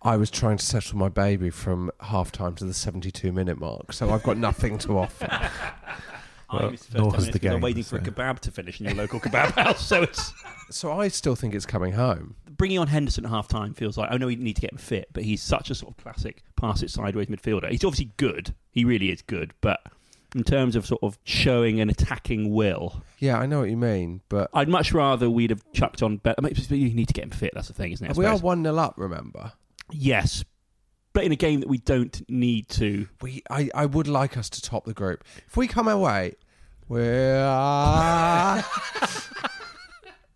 I 0.00 0.16
was 0.16 0.30
trying 0.30 0.56
to 0.58 0.64
settle 0.64 0.96
my 0.96 1.08
baby 1.08 1.50
from 1.50 1.90
half 2.00 2.30
time 2.32 2.54
to 2.56 2.64
the 2.64 2.72
72 2.74 3.32
minute 3.32 3.58
mark, 3.58 3.92
so 3.92 4.10
I've 4.10 4.22
got 4.22 4.38
nothing 4.38 4.78
to 4.78 4.98
offer. 4.98 5.50
I 6.50 6.70
missed 6.70 6.92
the 6.92 6.98
nor 6.98 7.10
first 7.12 7.26
has 7.26 7.32
10 7.32 7.32
the 7.32 7.38
minutes 7.38 7.38
because 7.38 7.46
I'm 7.48 7.52
game, 7.54 7.62
waiting 7.62 7.82
for 7.84 7.96
a 7.96 8.00
kebab 8.00 8.40
to 8.40 8.50
finish 8.50 8.80
in 8.80 8.86
your 8.86 8.94
local 8.94 9.20
kebab 9.20 9.52
house. 9.52 9.86
So 9.86 10.02
it's 10.02 10.32
So 10.70 10.92
I 10.92 11.08
still 11.08 11.34
think 11.34 11.54
it's 11.54 11.66
coming 11.66 11.92
home. 11.94 12.36
bringing 12.56 12.78
on 12.78 12.88
Henderson 12.88 13.24
at 13.24 13.30
half 13.30 13.48
time 13.48 13.72
feels 13.74 13.96
like 13.96 14.10
I 14.12 14.16
know 14.18 14.26
we 14.26 14.36
need 14.36 14.56
to 14.56 14.62
get 14.62 14.72
him 14.72 14.78
fit, 14.78 15.08
but 15.12 15.24
he's 15.24 15.40
such 15.42 15.70
a 15.70 15.74
sort 15.74 15.92
of 15.92 16.02
classic 16.02 16.42
pass 16.56 16.82
it 16.82 16.90
sideways 16.90 17.28
midfielder. 17.28 17.70
He's 17.70 17.84
obviously 17.84 18.12
good. 18.16 18.54
He 18.70 18.84
really 18.84 19.10
is 19.10 19.22
good, 19.22 19.52
but 19.60 19.80
in 20.34 20.44
terms 20.44 20.76
of 20.76 20.84
sort 20.86 21.02
of 21.02 21.18
showing 21.24 21.80
an 21.80 21.88
attacking 21.88 22.52
will, 22.52 23.02
Yeah, 23.18 23.38
I 23.38 23.46
know 23.46 23.60
what 23.60 23.70
you 23.70 23.78
mean, 23.78 24.20
but 24.28 24.50
I'd 24.52 24.68
much 24.68 24.92
rather 24.92 25.30
we'd 25.30 25.50
have 25.50 25.64
chucked 25.72 26.02
on. 26.02 26.18
Better 26.18 26.42
but 26.42 26.70
you 26.70 26.94
need 26.94 27.08
to 27.08 27.14
get 27.14 27.24
him 27.24 27.30
fit. 27.30 27.52
That's 27.54 27.68
the 27.68 27.74
thing, 27.74 27.92
isn't 27.92 28.06
it? 28.06 28.16
We 28.16 28.26
are 28.26 28.36
1 28.36 28.62
0 28.62 28.76
up, 28.76 28.94
remember? 28.96 29.52
yes, 29.90 30.44
but 31.18 31.24
in 31.24 31.32
a 31.32 31.36
game 31.36 31.58
that 31.58 31.68
we 31.68 31.78
don't 31.78 32.22
need 32.30 32.68
to. 32.68 33.08
We, 33.20 33.42
I, 33.50 33.68
I 33.74 33.86
would 33.86 34.06
like 34.06 34.36
us 34.36 34.48
to 34.50 34.62
top 34.62 34.84
the 34.84 34.94
group. 34.94 35.24
If 35.48 35.56
we 35.56 35.66
come 35.66 35.88
away, 35.88 36.36
we're. 36.88 37.42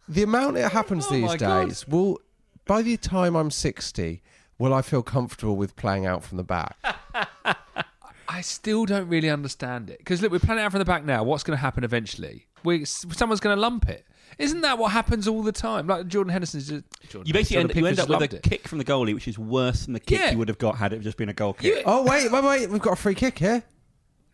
the 0.08 0.24
amount 0.24 0.56
it 0.56 0.72
happens 0.72 1.06
Oh 1.08 1.12
these 1.12 1.22
my 1.22 1.36
God. 1.36 1.68
days 1.68 1.86
will. 1.86 2.18
By 2.64 2.82
the 2.82 2.96
time 2.96 3.36
I'm 3.36 3.52
60, 3.52 4.24
will 4.58 4.74
I 4.74 4.82
feel 4.82 5.04
comfortable 5.04 5.54
with 5.54 5.76
playing 5.76 6.04
out 6.04 6.24
from 6.24 6.36
the 6.36 6.42
back? 6.42 6.76
I 8.28 8.40
still 8.40 8.84
don't 8.84 9.08
really 9.08 9.30
understand 9.30 9.88
it 9.88 9.98
because 9.98 10.20
look, 10.20 10.32
we're 10.32 10.40
playing 10.40 10.62
out 10.62 10.72
from 10.72 10.80
the 10.80 10.84
back 10.84 11.04
now. 11.04 11.22
What's 11.22 11.44
going 11.44 11.56
to 11.56 11.60
happen 11.60 11.84
eventually? 11.84 12.48
We, 12.64 12.84
someone's 12.86 13.38
going 13.38 13.54
to 13.54 13.60
lump 13.60 13.88
it. 13.88 14.04
Isn't 14.38 14.60
that 14.62 14.78
what 14.78 14.92
happens 14.92 15.28
all 15.28 15.42
the 15.42 15.52
time? 15.52 15.86
Like 15.86 16.06
Jordan 16.08 16.32
Henderson's 16.32 16.68
just. 16.68 16.84
Jordan 17.08 17.26
You 17.26 17.32
basically 17.32 17.56
Henderson, 17.58 17.78
end, 17.78 17.84
you 17.84 17.86
end 17.86 17.96
Pickford's 17.96 17.98
up 18.00 18.08
with 18.08 18.16
a 18.16 18.20
lumped 18.20 18.34
it. 18.34 18.42
kick 18.42 18.68
from 18.68 18.78
the 18.78 18.84
goalie, 18.84 19.14
which 19.14 19.28
is 19.28 19.38
worse 19.38 19.84
than 19.84 19.92
the 19.94 20.00
kick 20.00 20.18
Yeah. 20.20 20.30
you 20.32 20.38
would 20.38 20.48
have 20.48 20.58
got 20.58 20.76
had 20.76 20.92
it 20.92 21.00
just 21.00 21.16
been 21.16 21.28
a 21.28 21.32
goal 21.34 21.52
kick. 21.52 21.82
Oh, 21.86 22.02
wait, 22.04 22.30
wait, 22.32 22.44
wait. 22.44 22.70
We've 22.70 22.80
got 22.82 22.94
a 22.94 22.96
free 22.96 23.14
kick 23.14 23.38
here. 23.38 23.62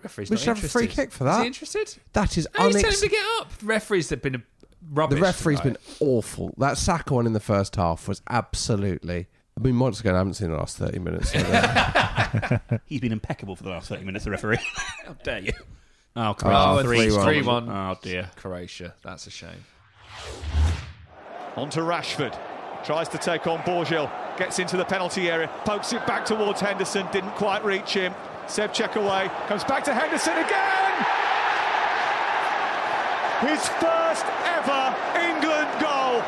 Referee's 0.02 0.30
We 0.30 0.34
not 0.34 0.40
should 0.40 0.56
have 0.56 0.64
a 0.64 0.68
free 0.68 0.82
interested. 0.84 1.02
kick 1.02 1.12
for 1.12 1.24
Is 1.28 1.34
that. 1.34 1.40
he 1.40 1.46
interested? 1.48 1.94
That 2.12 2.38
is 2.38 2.46
Oh, 2.56 2.66
he's 2.66 2.74
telling 2.76 2.86
him 2.86 2.92
unex- 2.92 3.00
to 3.00 3.08
get 3.08 3.24
up. 3.40 3.52
Referees 3.64 4.10
have 4.10 4.22
been 4.22 4.34
a 4.36 4.42
rubbish. 4.92 5.16
The 5.18 5.22
referee's 5.22 5.60
tonight. 5.60 5.78
been 5.98 6.08
awful. 6.08 6.54
That 6.58 6.78
Saka 6.78 7.14
one 7.14 7.26
in 7.26 7.32
the 7.32 7.40
first 7.40 7.74
half 7.76 8.06
was 8.06 8.22
absolutely. 8.30 9.26
I 9.58 9.60
mean, 9.60 9.76
once 9.76 9.98
again, 9.98 10.14
I 10.14 10.18
haven't 10.18 10.34
seen 10.34 10.50
the 10.52 10.56
last 10.56 10.76
30 10.76 11.00
minutes. 11.00 11.32
So 11.32 11.38
that- 11.40 12.80
He's 12.86 13.00
been 13.00 13.10
impeccable 13.10 13.56
for 13.56 13.64
the 13.64 13.70
last 13.70 13.88
30 13.88 14.04
minutes, 14.04 14.24
the 14.24 14.30
referee. 14.30 14.58
How 15.06 15.14
dare 15.24 15.40
you? 15.40 15.52
Oh, 16.14 16.28
Oh, 16.30 16.34
Croatia. 16.34 16.82
three- 16.84 17.10
Three 17.10 17.42
one. 17.42 17.68
Oh, 17.68 17.96
dear. 18.00 18.30
Croatia. 18.36 18.94
That's 19.02 19.26
a 19.26 19.30
shame. 19.30 19.64
On 21.58 21.68
to 21.70 21.80
Rashford. 21.80 22.38
Tries 22.84 23.08
to 23.08 23.18
take 23.18 23.48
on 23.48 23.58
Bořil. 23.62 24.08
Gets 24.36 24.60
into 24.60 24.76
the 24.76 24.84
penalty 24.84 25.28
area. 25.28 25.50
Pokes 25.64 25.92
it 25.92 26.06
back 26.06 26.24
towards 26.24 26.60
Henderson. 26.60 27.04
Didn't 27.10 27.32
quite 27.32 27.64
reach 27.64 27.94
him. 27.94 28.14
Ševčík 28.46 28.94
away. 28.94 29.28
Comes 29.48 29.64
back 29.64 29.82
to 29.84 29.92
Henderson 29.92 30.34
again. 30.34 30.94
His 33.40 33.68
first 33.80 34.24
ever 34.44 34.94
England 35.18 35.68
goal 35.80 36.20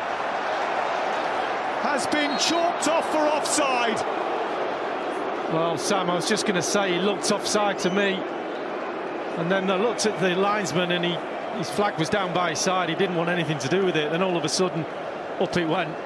has 1.87 2.09
been 2.09 2.37
chalked 2.37 2.89
off 2.89 3.09
for 3.13 3.19
offside. 3.19 4.01
Well, 5.53 5.79
Sam, 5.79 6.11
I 6.11 6.17
was 6.17 6.29
just 6.29 6.45
going 6.45 6.57
to 6.57 6.63
say 6.63 6.95
he 6.95 6.99
looked 6.99 7.31
offside 7.31 7.79
to 7.81 7.91
me. 7.91 8.15
And 9.39 9.49
then 9.49 9.71
I 9.71 9.77
looked 9.77 10.07
at 10.07 10.19
the 10.19 10.35
linesman 10.35 10.91
and 10.91 11.05
he, 11.05 11.17
his 11.57 11.71
flag 11.71 11.97
was 12.01 12.09
down 12.09 12.35
by 12.35 12.51
his 12.51 12.59
side. 12.59 12.89
He 12.89 12.97
didn't 12.97 13.15
want 13.15 13.31
anything 13.31 13.61
to 13.61 13.69
do 13.69 13.85
with 13.85 13.95
it. 13.95 14.11
Then 14.11 14.23
all 14.23 14.37
of 14.37 14.45
a 14.45 14.49
sudden, 14.49 14.85
up 15.41 15.57
it 15.57 15.67
went. 15.67 15.97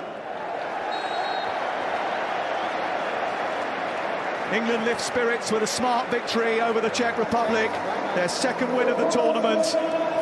England 4.53 4.85
lift 4.85 5.01
spirits 5.01 5.51
with 5.51 5.63
a 5.63 5.67
smart 5.67 6.09
victory 6.11 6.61
over 6.61 6.81
the 6.81 6.91
Czech 6.91 7.19
Republic. 7.19 7.71
Their 8.15 8.29
second 8.29 8.75
win 8.77 8.89
of 8.89 8.99
the 8.99 9.09
tournament. 9.09 9.67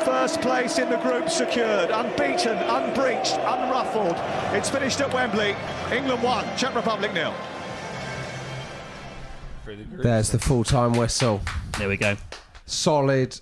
First 0.05 0.41
place 0.41 0.79
in 0.79 0.89
the 0.89 0.97
group 0.97 1.29
secured. 1.29 1.91
Unbeaten, 1.91 2.57
unbreached, 2.57 3.35
unruffled. 3.35 4.17
It's 4.55 4.71
finished 4.71 5.01
at 5.01 5.13
Wembley. 5.13 5.55
England 5.93 6.23
won, 6.23 6.45
Czech 6.57 6.75
Republic 6.75 7.13
nil. 7.13 7.35
There's 9.67 10.31
the 10.31 10.39
full 10.39 10.65
time 10.65 10.95
whistle. 10.95 11.43
There 11.79 11.89
we 11.89 11.97
go. 11.97 12.17
Solid 12.65 13.39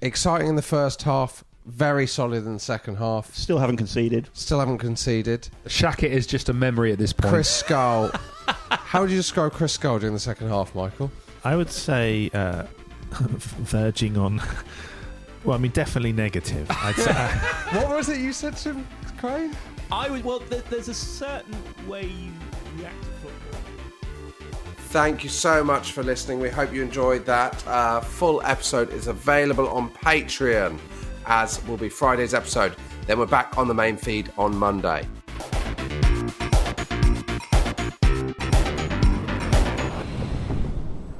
exciting 0.00 0.48
in 0.48 0.56
the 0.56 0.62
first 0.62 1.02
half, 1.02 1.44
very 1.66 2.06
solid 2.06 2.44
in 2.44 2.54
the 2.54 2.60
second 2.60 2.96
half. 2.96 3.34
Still 3.34 3.58
haven't 3.58 3.78
conceded. 3.78 4.28
Still 4.32 4.60
haven't 4.60 4.78
conceded. 4.78 5.48
Shaq 5.66 6.02
is 6.02 6.26
just 6.26 6.48
a 6.48 6.52
memory 6.52 6.92
at 6.92 6.98
this 6.98 7.12
point. 7.12 7.32
Chris 7.32 7.48
Skull. 7.48 8.10
How 8.70 9.00
would 9.00 9.10
you 9.10 9.16
describe 9.16 9.52
Chris 9.52 9.72
Skull 9.72 9.98
during 9.98 10.14
the 10.14 10.20
second 10.20 10.48
half, 10.48 10.74
Michael? 10.74 11.10
I 11.44 11.56
would 11.56 11.70
say 11.70 12.30
uh, 12.34 12.64
verging 13.10 14.16
on. 14.16 14.42
Well, 15.44 15.56
I 15.56 15.60
mean, 15.60 15.72
definitely 15.72 16.12
negative. 16.12 16.66
I'd 16.70 16.94
say, 16.96 17.10
uh, 17.10 17.28
what 17.80 17.96
was 17.96 18.08
it 18.08 18.18
you 18.18 18.32
said 18.32 18.56
to 18.58 18.72
him, 18.72 18.86
Crane? 19.18 19.54
I 19.92 20.10
would. 20.10 20.24
Well, 20.24 20.40
there, 20.40 20.62
there's 20.70 20.88
a 20.88 20.94
certain 20.94 21.56
way 21.86 22.06
you 22.06 22.32
react 22.78 23.02
to 23.02 23.08
football. 23.08 23.60
Thank 24.88 25.24
you 25.24 25.28
so 25.28 25.62
much 25.64 25.92
for 25.92 26.02
listening. 26.02 26.40
We 26.40 26.48
hope 26.48 26.72
you 26.72 26.82
enjoyed 26.82 27.26
that. 27.26 27.66
Uh, 27.66 28.00
full 28.00 28.40
episode 28.42 28.92
is 28.92 29.08
available 29.08 29.68
on 29.68 29.90
Patreon, 29.90 30.78
as 31.26 31.64
will 31.66 31.76
be 31.76 31.88
Friday's 31.88 32.34
episode. 32.34 32.74
Then 33.06 33.18
we're 33.18 33.26
back 33.26 33.56
on 33.58 33.68
the 33.68 33.74
main 33.74 33.96
feed 33.96 34.30
on 34.38 34.56
Monday. 34.56 35.06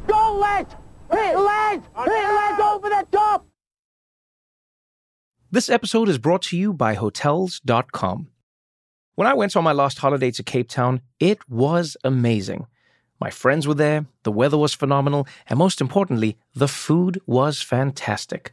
Go, 0.07 0.37
lad! 0.39 0.67
Hit, 1.13 1.39
lad! 1.39 1.83
Hit, 1.97 2.09
lad, 2.09 2.61
over 2.61 2.89
the 2.89 3.07
top! 3.13 3.47
This 5.51 5.71
episode 5.71 6.09
is 6.09 6.19
brought 6.19 6.43
to 6.43 6.57
you 6.57 6.73
by 6.73 6.95
Hotels.com. 6.95 8.29
When 9.15 9.29
I 9.29 9.35
went 9.35 9.55
on 9.55 9.63
my 9.63 9.73
last 9.73 9.99
holiday 9.99 10.33
to 10.33 10.43
Cape 10.43 10.69
Town, 10.69 11.01
it 11.21 11.49
was 11.49 11.97
amazing. 12.03 12.67
My 13.21 13.31
friends 13.31 13.67
were 13.69 13.75
there, 13.75 14.07
the 14.25 14.33
weather 14.33 14.59
was 14.59 14.75
phenomenal, 14.75 15.29
and 15.49 15.59
most 15.59 15.81
importantly, 15.81 16.37
the 16.55 16.67
food 16.67 17.21
was 17.27 17.63
fantastic. 17.63 18.53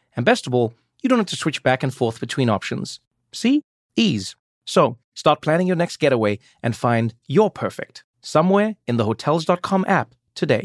And 0.15 0.25
best 0.25 0.47
of 0.47 0.53
all, 0.53 0.73
you 1.01 1.09
don't 1.09 1.19
have 1.19 1.27
to 1.27 1.35
switch 1.35 1.63
back 1.63 1.83
and 1.83 1.93
forth 1.93 2.19
between 2.19 2.49
options. 2.49 2.99
See? 3.31 3.63
Ease. 3.95 4.35
So 4.65 4.97
start 5.13 5.41
planning 5.41 5.67
your 5.67 5.75
next 5.75 5.97
getaway 5.97 6.39
and 6.61 6.75
find 6.75 7.13
your 7.27 7.49
perfect 7.49 8.03
somewhere 8.21 8.75
in 8.87 8.97
the 8.97 9.05
Hotels.com 9.05 9.85
app 9.87 10.13
today. 10.35 10.59